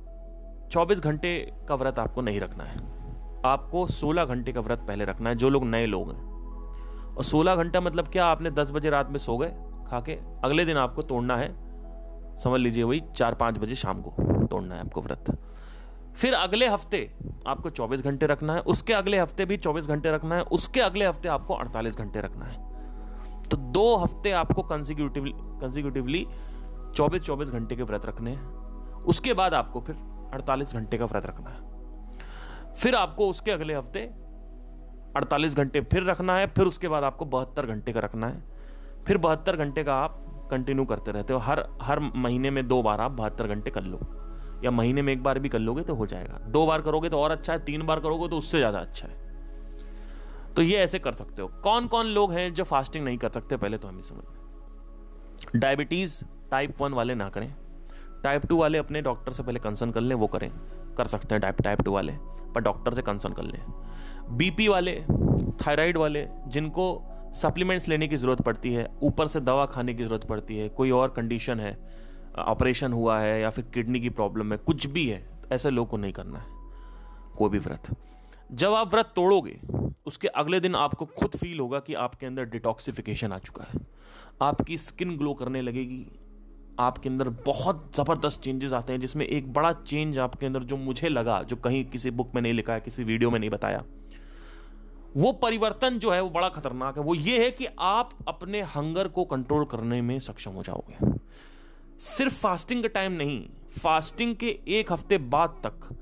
24 0.73 1.01
घंटे 1.01 1.53
का 1.69 1.75
व्रत 1.75 1.99
आपको 1.99 2.21
नहीं 2.21 2.41
रखना 2.41 2.65
है। 2.65 2.79
आपको 3.45 3.87
16 3.87 4.25
घंटे 4.25 4.53
का 4.53 4.61
व्रत 4.61 4.79
पहले 4.79 5.05
रखना 5.05 5.31
है, 5.31 5.37
जो 5.37 5.49
लोग 5.49 5.65
नए 5.65 5.87
लोग 5.87 6.13
हैं। 6.13 6.35
और 7.17 7.23
16 7.23 7.57
घंटा 7.57 7.81
मतलब 7.81 8.09
क्या? 8.09 8.27
आपने 8.27 8.51
10 8.51 8.71
बजे 8.71 8.91
रात 8.91 9.11
में 9.11 9.19
सो 9.19 9.37
गए, 9.37 9.55
खा 9.89 10.01
के 10.01 10.19
अगले 10.45 10.65
दिन 10.65 10.77
आपको 10.77 11.03
तोड़ना 11.03 11.37
है। 11.37 11.65
समझ 12.39 12.61
लीजिए 12.61 12.83
वही 12.83 13.03
चार 13.17 13.35
पाँच 13.35 13.59
बजे 13.59 13.75
शाम 13.75 14.03
को 14.03 14.11
तोड़ना 14.47 14.75
है 14.75 14.81
आपको 14.81 15.03
व्रत। 15.03 15.39
फिर 16.17 16.35
अगले 16.35 16.69
हफ़्ते 16.69 17.15
आपको 17.47 17.71
24 17.71 18.01
घंटे 18.01 18.27
रखना 18.27 18.55
है, 18.55 18.61
उसके 18.61 18.93
अगले 18.93 19.19
हफ़्ते 19.19 19.45
भी 19.45 19.57
24 19.57 19.87
घंटे 19.87 20.11
रखना 20.11 20.35
है, 20.35 20.43
उसके 20.43 20.81
अगले 20.81 21.07
हफ़्ते 21.07 21.29
आपको 21.29 21.55
48 21.55 21.97
घंटे 21.97 22.21
रखना 22.21 22.45
है। 22.45 22.74
तो 23.51 23.57
दो 23.57 23.97
हफ़्ते 23.97 24.31
आपको 24.33 24.63
कंसिक्यूटिवली 24.63 25.33
कंसिक्यूटिवली 25.61 26.27
24 26.97 27.21
24 27.21 27.51
घंटे 27.51 27.77
के 27.77 27.83
व्रत 27.83 28.07
रखने 28.07 28.31
हैं। 28.31 29.03
उसके 29.05 29.33
बाद 29.35 29.55
आपको 29.55 29.81
फिर 29.81 29.97
48 30.35 30.75
घंटे 30.75 30.99
का 30.99 31.05
व्रत 31.05 31.27
रखना 31.27 31.51
है। 31.51 32.73
फिर 32.75 32.95
आपको 32.95 33.29
उसके 33.31 33.51
अगले 33.51 33.75
हफ़्ते 33.75 34.01
48 35.17 35.55
घंटे 35.55 35.81
फिर 35.83 36.03
रखना 36.03 36.37
है, 36.37 36.47
फिर 36.47 36.67
उसके 36.67 36.89
बाद 36.89 37.05
आपको 37.05 37.25
बहत्तर 37.25 37.67
घंटे 37.67 37.93
का 37.93 38.01
रखना 38.01 38.27
है। 38.27 38.43
फिर 39.07 39.19
बहत्तर 39.19 39.57
घंटे 39.57 39.85
का 39.85 39.95
आप 39.95 40.21
कंटिन्यू 40.51 40.85
करते 40.85 41.13
रहते 41.13 41.33
हो। 41.33 41.39
हर 41.41 41.65
हर 41.83 42.01
महीने 42.01 42.51
में 42.51 42.67
दो 42.69 42.83
बार 42.83 43.01
आप 43.01 43.11
बहत्तर 43.13 43.47
घंटे 43.47 43.71
कर 43.71 43.83
लो। 43.83 44.01
या 44.65 44.71
महीने 44.71 45.03
में 45.03 45.13
एक 45.13 45.23
बार 45.23 45.39
भी 45.39 45.49
कर 45.49 45.59
लोगे 45.59 45.83
तो 45.83 45.95
हो 45.95 46.07
जाएगा। 46.07 46.39
दो 46.49 46.67
बार 46.67 46.83
करोगे 46.83 47.09
तो 47.09 47.21
और 47.21 47.31
अच्छा 47.31 47.53
है, 47.53 47.59
तीन 47.59 47.87
बार 47.87 48.01
करोगे 48.01 48.29
तो 48.29 48.39
उससे 48.39 48.59
ज़्यादा 48.59 48.79
अच्छा 48.79 49.09
है। 49.09 49.24
तो 50.57 50.63
ये 50.63 50.77
ऐसे 50.77 50.99
कर 50.99 51.13
सकते 51.13 51.43
हो। 51.43 51.49
कौन 51.63 51.87
कौन 51.87 52.07
लोग 52.07 52.33
हैं 52.33 52.53
जो 52.55 52.65
फास्टिंग 52.65 53.05
नहीं 53.05 53.19
कर 53.19 53.29
सकते? 53.29 53.57
पहले 53.57 53.79
तो 53.79 53.89
हम 53.89 54.01
समझ 54.01 55.57
डायबिटीज़ 55.57 56.23
टाइप 56.51 56.83
वन 56.83 56.93
वाले 56.93 57.15
ना 57.15 57.29
करें। 57.29 57.55
टाइप 58.25 58.47
टू 58.47 58.57
वाले 58.57 58.79
अपने 58.79 59.03
डॉक्टर 59.03 59.33
से 59.33 59.43
पहले 59.43 59.61
कंसर्न 59.61 59.91
कर 59.91 60.01
लें, 60.01 60.15
वो 60.17 60.27
करें। 60.27 60.51
कर 60.99 61.07
सकते 61.07 61.35
हैं 61.35 61.41
टाइप 61.41 61.63
टाइप 61.63 61.83
टू 61.83 61.93
वाले, 61.93 62.13
पर 62.55 62.61
डॉक्टर 62.61 62.95
से 62.95 63.03
कंसर्न 63.03 63.33
कर 63.33 63.43
लें। 63.43 63.61
बीपी 64.37 64.69
वाले 64.69 65.05
थायराइड 65.67 65.97
वाले, 65.97 66.27
जिनको 66.47 67.03
सप्लीमेंट्स 67.35 67.89
लेने 67.89 68.09
की 68.09 68.17
ज़रूरत 68.17 68.43
पड़ती 68.43 68.73
है, 68.73 68.89
ऊपर 69.03 69.27
से 69.27 69.41
दवा 69.41 69.67
खाने 69.67 69.95
की 69.95 70.05
ज़रूरत 70.05 70.25
पड़ती 70.25 70.57
है, 70.57 70.69
कोई 70.69 70.91
और 70.91 71.09
कंडीशन 71.09 71.61
है 71.61 71.79
ऑपरेशन 72.39 72.93
हुआ 72.93 73.19
है 73.19 73.41
या 73.41 73.51
फिर 73.51 73.65
किडनी 73.65 74.01
की 74.01 74.11
प्रॉब्लम 74.11 74.53
है, 74.53 74.59
कुछ 74.59 74.87
भी 74.87 75.09
है, 75.09 75.27
ऐसे 75.53 75.71
लोग 75.71 75.89
को 75.89 75.97
नहीं 75.97 76.13
करना 76.13 76.39
है। 76.39 76.47
कोई 77.37 77.49
भी 77.49 77.59
व्रत। 77.59 77.97
जब 78.53 78.75
आप 78.75 78.95
व्रत 78.95 79.13
तोड़ोगे, 79.17 79.61
उसके 80.07 80.29
अगले 80.29 80.61
दिन 80.61 80.75
आपको 80.75 81.05
खुद 81.05 81.37
फील 81.37 81.61
होगा 81.61 81.79
कि 81.79 81.95
आपके 81.95 82.27
अंदर 82.27 82.45
डिटॉक्सिफिकेशन 82.45 83.33
आ 83.33 83.39
चुका 83.39 83.65
है। 83.65 83.81
आपकी 84.43 84.77
स्किन 84.77 85.17
ग्लो 85.17 85.35
करने 85.35 85.63
लगेगी। 85.63 86.07
आपके 86.81 87.09
अंदर 87.09 87.29
बहुत 87.29 87.93
ज़बरदस्त 87.97 88.41
चेंजेस 88.41 88.73
आते 88.73 88.93
हैं, 88.93 89.01
जिसमें 89.01 89.27
एक 89.27 89.53
बड़ा 89.53 89.73
चेंज 89.73 90.19
आपके 90.19 90.47
अंदर 90.47 90.63
जो 90.63 90.77
मुझे 90.77 91.09
लगा, 91.09 91.43
जो 91.43 91.57
कहीं 91.57 91.85
किसी 91.85 92.11
बुक 92.11 92.35
में 92.35 92.43
नहीं 92.43 92.53
लिखा 92.53 92.73
है, 92.73 92.81
किसी 92.81 93.05
वीडियो 93.05 93.31
में 93.31 93.41
नहीं 93.41 93.51
बताया, 93.51 93.85
वो 95.17 95.33
परिवर्तन 95.33 95.99
जो 95.99 96.11
है, 96.11 96.21
वो 96.21 96.31
बड़ा 96.31 96.49
खतरनाक 96.49 96.99
है। 96.99 97.05
वो 97.05 97.15
ये 97.15 97.45
है 97.45 97.51
कि 97.51 97.67
आप 97.79 98.11
अपने 98.29 98.63
हंगर 98.63 99.09
को 99.09 99.25
कंट्रोल 99.25 99.65
करने 99.65 100.03
में 100.03 100.19
सक्षम 100.19 100.51
हो 100.51 100.63
जाओगे। 100.63 101.19
सिर्फ़ 101.99 102.35
फास्टिंग 102.35 102.83
का 102.83 102.89
टाइम 102.89 103.13
नहीं 103.13 103.49
फास्टिंग 103.81 104.37
के 104.37 104.59
एक 104.69 104.93
हफ़्ते 104.93 105.19
बाद 105.19 105.51
तक 105.67 105.97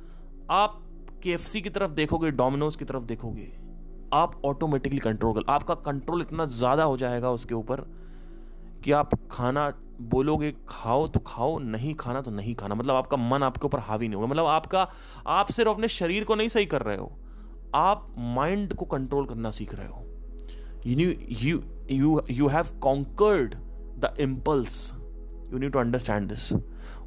आप 0.51 0.85
के 1.23 1.37
की 1.61 1.71
तरफ़ 1.71 1.91
देखोगे, 1.91 2.31
डोमिनोज 2.31 2.77
की 2.77 2.85
तरफ़ 2.85 3.05
देखोगे, 3.05 3.51
आप 4.13 4.41
ऑटोमेटिकली 4.45 4.99
कंट्रोल 4.99 5.35
कर, 5.35 5.43
आपका 5.49 5.75
कंट्रोल 5.75 6.21
इतना 6.21 6.47
ज़्यादा 6.47 6.85
हो 6.85 6.97
जाएगा 6.97 7.31
उसके 7.31 7.55
ऊपर 7.55 7.81
कि 8.85 8.93
आप 8.93 9.11
खाना 9.31 9.73
बोलोगे, 10.03 10.53
खाओ 10.69 11.07
तो 11.07 11.21
खाओ, 11.21 11.59
नहीं 11.59 11.95
खाना 11.95 12.21
तो 12.21 12.31
नहीं 12.31 12.55
खाना। 12.55 12.75
मतलब 12.75 12.95
आपका 12.95 13.17
मन 13.17 13.43
आपके 13.43 13.67
ऊपर 13.67 13.79
हावी 13.79 14.09
नहीं 14.09 14.17
होगा। 14.17 14.31
मतलब 14.31 14.47
आपका, 14.47 14.89
आप 15.27 15.51
सिर्फ़ 15.51 15.71
अपने 15.71 15.89
शरीर 15.89 16.25
को 16.25 16.35
नहीं 16.35 16.49
सही 16.49 16.67
कर 16.67 16.83
रहे 16.83 16.97
हो, 16.97 17.13
आप 17.75 18.15
माइंड 18.19 18.75
को 18.75 18.85
कंट्रोल 18.87 19.27
करना 19.27 19.51
सीख 19.51 19.75
रहे 19.75 19.87
हो। 19.87 20.05
You 20.87 21.13
you 21.43 21.63
you 21.91 22.21
you 22.31 22.49
have 22.49 22.79
conquered 22.83 23.55
the 23.99 24.15
impulse 24.21 24.93
you 25.53 25.59
need 25.59 25.73
to 25.73 25.79
understand 25.79 26.29
this 26.29 26.53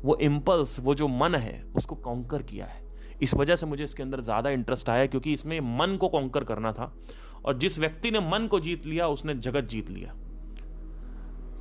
वो 0.03 0.15
इम्पल्स 0.21 0.79
वो 0.79 0.95
जो 0.95 1.07
मन 1.07 1.35
है, 1.35 1.61
उसको 1.75 1.95
कॉन्कर 1.95 2.41
किया 2.43 2.65
है। 2.65 2.83
इस 3.21 3.33
वजह 3.33 3.55
से 3.55 3.65
मुझे 3.65 3.83
इसके 3.83 4.03
अंदर 4.03 4.21
ज़्यादा 4.21 4.49
इंटरेस्ट 4.49 4.89
आया 4.89 5.05
क्योंकि 5.05 5.33
इसमें 5.33 5.59
मन 5.59 5.97
को 5.97 6.07
कॉन्कर 6.07 6.43
करना 6.43 6.71
था। 6.71 6.93
और 7.45 7.57
जिस 7.57 7.79
व्यक्ति 7.79 8.11
ने 8.11 8.19
मन 8.19 8.47
को 8.47 8.59
जीत 8.59 8.85
लिया, 8.85 9.07
उसने 9.07 9.33
जगत 9.33 9.63
जीत 9.63 9.89
लिया। 9.89 10.13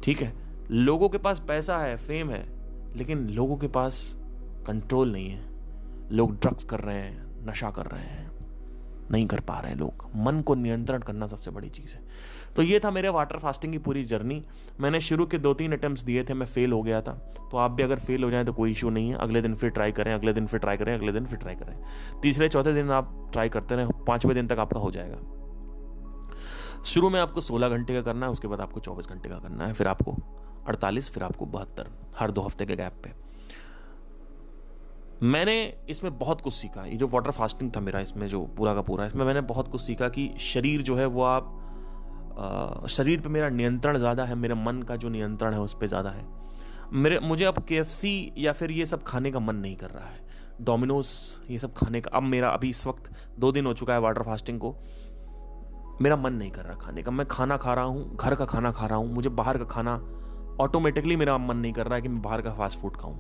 ठीक 0.03 0.23
है? 0.23 0.33
लोगों 0.71 1.09
के 1.09 1.19
पास 1.19 1.43
पैसा 1.49 1.79
है 1.79 1.97
फेम 1.97 2.31
है, 2.31 2.45
लेकिन 2.97 3.29
लोगों 3.29 3.57
के 3.57 3.69
पास 3.69 4.17
कंट्रोल 4.67 5.13
नहीं 5.13 5.31
है। 5.31 5.43
लोग 6.13 6.41
ड्रग्स 6.41 6.65
कर 6.65 6.81
रहे 6.81 7.01
हैं, 7.01 7.47
नशा 7.47 7.71
कर 7.71 7.87
रहे 7.87 8.03
हैं। 8.03 8.31
नहीं 9.11 9.27
कर 9.27 9.41
पा 9.41 9.59
रहे 9.61 9.71
हैं 9.71 9.79
लोग। 9.79 10.11
मन 10.17 10.41
को 10.41 10.55
नियंत्रण 10.55 10.99
करना 10.99 11.27
सबसे 11.27 11.51
बड़ी 11.51 11.69
चीज़ 11.69 11.95
है। 11.95 12.03
तो 12.57 12.63
ये 12.63 12.81
था 12.81 12.91
मेरे 12.91 13.09
वाटर 13.09 13.39
फास्टिंग 13.39 13.73
की 13.73 13.79
पूरी 13.79 14.05
जर्नी 14.05 14.43
मैंने 14.81 15.01
शुरू 15.01 15.27
के 15.27 15.39
दो 15.39 15.55
तीन 15.55 15.73
अटैम्प्ट 15.73 16.05
दिए 16.05 16.25
थे, 16.25 16.35
मैं 16.35 16.47
फेल 16.47 16.73
हो 16.73 16.83
गया 16.83 17.01
था। 17.03 17.13
तो 17.51 17.57
आप 17.57 17.71
भी 17.71 17.83
अगर 17.83 17.99
फेल 17.99 18.25
हो 18.25 18.31
जाए 18.31 18.45
तो 18.45 18.53
कोई 18.53 18.71
इशू 18.71 18.91
नहीं 18.91 19.11
है। 19.11 19.17
अगले 19.17 19.43
दिन 19.43 19.55
फिर 19.55 19.71
ट्राई 19.71 19.93
करें, 19.93 20.15
अगले 20.15 20.33
दिन 20.33 20.47
फिर 20.47 20.61
ट्राई 20.61 20.77
करें, 20.77 20.95
अगले 20.95 21.13
दिन 21.13 21.27
फिर 21.27 21.39
ट्राई 21.39 21.55
करें। 21.55 21.77
तीसरे, 22.23 22.49
चौथे 22.49 22.73
दिन 22.73 22.91
आप 22.91 23.31
ट्राई 23.33 23.49
करते 23.49 23.75
रहें, 23.75 23.89
पाँचवें 24.07 24.35
दिन 24.35 24.47
तक 24.47 24.59
आपका 24.59 24.81
हो 24.81 24.91
जाएगा। 24.91 25.19
शुरू 26.85 27.11
में 27.11 27.21
आपको 27.21 27.41
सोलह 27.41 27.69
घंटे 27.69 27.95
का 27.95 28.03
करना 28.03 28.27
है, 28.27 28.33
उसके 28.33 28.49
बाद 28.49 28.61
आपको 28.61 28.81
चौबीस 28.81 29.07
घंटे 29.07 29.29
का 29.29 29.39
करना 29.39 29.67
है, 29.67 29.73
फिर 29.73 29.89
आपको 29.89 30.17
अड़तालीस, 30.67 31.11
फिर 31.11 31.23
आपको 31.23 31.47
बहत्तर, 31.47 31.91
हर 32.19 32.31
दो 32.31 32.41
हफ़्ते 32.41 32.67
के 32.67 32.77
गैप 32.77 32.93
पे। 33.05 33.11
मैंने 35.23 35.57
इसमें 35.89 36.17
बहुत 36.19 36.41
कुछ 36.41 36.55
सीखा। 36.55 36.85
ये 36.85 36.97
जो 36.97 37.09
वाटर 37.09 37.31
फास्टिंग 37.31 37.71
था 37.77 37.81
मेरा 37.81 38.01
इसमें 38.01 38.27
जो 38.29 38.41
पूरा 38.57 38.75
का 38.75 38.83
पूरा 38.83 39.07
इसमें 39.07 39.25
मैंने 39.25 39.41
बहुत 39.43 39.69
कुछ 39.69 39.81
सीखा 39.81 40.09
कि 40.09 40.29
शरीर 40.43 40.83
जो 40.83 40.97
है 40.97 41.07
वो 41.07 41.23
आप 41.25 41.61
आ, 42.35 42.87
शरीर 42.87 43.21
पे 43.21 43.29
मेरा 43.29 43.49
नियंत्रण 43.49 43.99
ज़्यादा 43.99 44.25
है 44.25 44.35
मेरे 44.35 44.55
मन 44.55 44.83
का 44.83 44.97
जो 44.97 45.09
नियंत्रण 45.09 45.53
है 45.53 45.61
उस 45.61 45.75
पर 45.75 45.87
ज़्यादा 45.87 46.11
है। 46.11 46.27
मेरे 46.93 47.19
मुझे 47.19 47.45
अब 47.45 47.65
के 47.73 47.83
या 48.43 48.53
फिर 48.53 48.71
ये 48.71 48.87
सब 48.87 49.03
खाने 49.03 49.31
का 49.31 49.41
मन 49.41 49.57
नहीं 49.57 49.77
कर 49.77 49.91
रहा 49.91 50.07
है। 50.07 50.23
डोमिनोज 50.61 51.07
ये 51.51 51.59
सब 51.59 51.73
खाने 51.75 52.01
का 52.01 52.11
अब 52.17 52.23
मेरा 52.23 52.49
अभी 52.49 52.71
इस 52.71 52.87
वक्त 52.87 53.11
दो 53.39 53.53
दिन 53.53 53.67
हो 53.67 53.73
चुका 53.75 53.93
है 53.95 54.01
वाटर 54.01 54.23
फास्टिंग 54.23 54.59
को। 54.61 54.75
मेरा 56.03 56.17
मन 56.17 56.33
नहीं 56.33 56.51
कर 56.51 56.65
रहा 56.65 56.75
खाने 56.77 57.03
का। 57.03 57.11
मैं 57.11 57.27
खाना 57.27 57.57
खा 57.57 57.75
रहा 57.75 57.85
हूँ 57.85 58.17
घर 58.17 58.35
का 58.35 58.45
खाना 58.45 58.71
खा 58.73 58.87
रहा 58.87 58.99
हूँ 58.99 59.13
मुझे 59.15 59.31
बाहर 59.31 59.59
का 59.59 59.65
खाना 59.65 59.97
ऑटोमेटिकली 60.61 61.17
मेरा 61.17 61.39
मन 61.39 61.57
नहीं 61.57 61.73
कर 61.73 61.87
रहा 61.87 61.95
है 61.95 62.03
कि 62.03 62.09
मैं 62.09 62.23
बाहर 62.23 62.43
का 62.43 62.51
फास्ट 62.51 62.79
फ़ूड 62.79 62.97
खाऊं। 62.97 63.15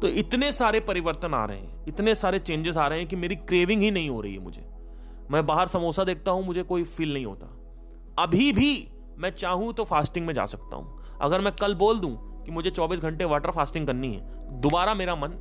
तो 0.00 0.08
इतने 0.08 0.52
सारे 0.52 0.80
परिवर्तन 0.80 1.34
आ 1.34 1.44
रहे 1.44 1.58
हैं, 1.58 1.84
इतने 1.88 2.14
सारे 2.14 2.38
चेंजेस 2.38 2.76
आ 2.76 2.86
रहे 2.86 2.98
हैं 2.98 3.08
कि 3.08 3.16
मेरी 3.16 3.36
क्रेविंग 3.36 3.82
ही 3.82 3.90
नहीं 3.90 4.10
हो 4.10 4.20
रही 4.20 4.34
है 4.34 4.40
मुझे। 4.40 4.64
मैं 5.30 5.46
बाहर 5.46 5.68
समोसा 5.68 6.04
देखता 6.04 6.30
हूँ, 6.30 6.44
मुझे 6.46 6.62
कोई 6.62 6.84
फील 6.84 7.14
नहीं 7.14 7.26
होता। 7.26 7.46
अभी 8.18 8.52
भी 8.52 8.88
मैं 9.18 9.30
चाहूँ 9.30 9.72
तो 9.72 9.84
फास्टिंग 9.84 10.26
में 10.26 10.34
जा 10.34 10.46
सकता 10.46 10.76
हूँ। 10.76 11.18
अगर 11.20 11.40
मैं 11.40 11.52
कल 11.52 11.74
बोल 11.74 11.98
दूँ 11.98 12.44
कि 12.44 12.50
मुझे 12.50 12.70
24 12.70 13.00
घंटे 13.00 13.24
वाटर 13.24 13.50
फास्टिंग 13.50 13.86
करनी 13.86 14.14
है, 14.14 14.20
दोबारा 14.60 14.94
मेरा 14.94 15.14
मन, 15.14 15.38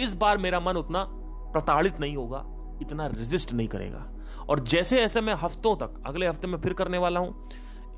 इस 0.00 0.14
बार 0.14 0.38
मेरा 0.38 0.60
मन 0.60 0.76
उतना 0.76 1.04
प्रताड़ित 1.52 2.00
नहीं 2.00 2.16
होगा, 2.16 2.44
इतना 2.82 3.06
रेजिस्ट 3.06 3.52
नहीं 3.52 3.68
करेगा। 3.68 4.06
और 4.48 4.60
जैसे 4.60 5.00
ऐसे 5.00 5.20
मैं 5.20 5.34
हफ्तों 5.34 5.76
तक, 5.76 6.02
अगले 6.06 6.26
हफ़्ते 6.26 6.48
में 6.48 6.58
फिर 6.60 6.72
करने 6.72 6.98
वाला 6.98 7.20
हूँ 7.20 7.48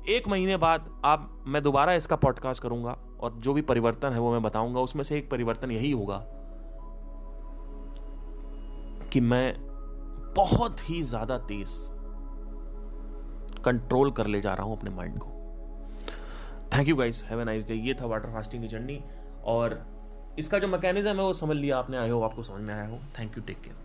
एक 0.09 0.27
महीने 0.27 0.57
बाद 0.57 0.89
आप, 1.05 1.29
मैं 1.47 1.61
दोबारा 1.63 1.93
इसका 1.93 2.15
पॉडकास्ट 2.15 2.63
करूँगा 2.63 2.97
और 3.19 3.33
जो 3.33 3.53
भी 3.53 3.61
परिवर्तन 3.61 4.13
है 4.13 4.19
वो 4.19 4.31
मैं 4.31 4.41
बताऊँगा। 4.41 4.79
उसमें 4.79 5.03
से 5.03 5.17
एक 5.17 5.29
परिवर्तन 5.29 5.71
यही 5.71 5.91
होगा 5.91 6.17
कि 9.13 9.19
मैं 9.21 9.55
बहुत 10.35 10.89
ही 10.89 11.01
ज़्यादा 11.03 11.37
तेज 11.37 11.69
कंट्रोल 13.65 14.11
कर 14.11 14.27
ले 14.27 14.41
जा 14.41 14.53
रहा 14.53 14.65
हूँ 14.65 14.77
अपने 14.77 14.89
माइंड 14.89 15.17
को। 15.19 15.29
Thank 16.75 16.87
you 16.87 16.95
guys 16.95 17.23
have 17.23 17.41
nice 17.41 17.67
day 17.67 17.75
ये 17.75 17.93
था 17.93 18.05
वाटर 18.05 18.33
फास्टिंग 18.33 18.61
की 18.61 18.67
जर्नी 18.67 18.99
और 19.45 19.81
इसका 20.39 20.59
जो 20.59 20.67
मैकेनिज्म 20.67 21.09
है 21.09 21.15
वो 21.15 21.33
समझ 21.33 21.55
लिया 21.57 21.77
आपने। 21.77 21.97
आए 21.97 22.09
हो 22.09 22.21
आपको 22.21 22.43
समझ 22.43 22.67
में 22.67 22.73
आया 22.73 22.87
हो। 22.87 22.99
Thank 23.19 23.37
you 23.37 23.43
take 23.43 23.61
care 23.61 23.84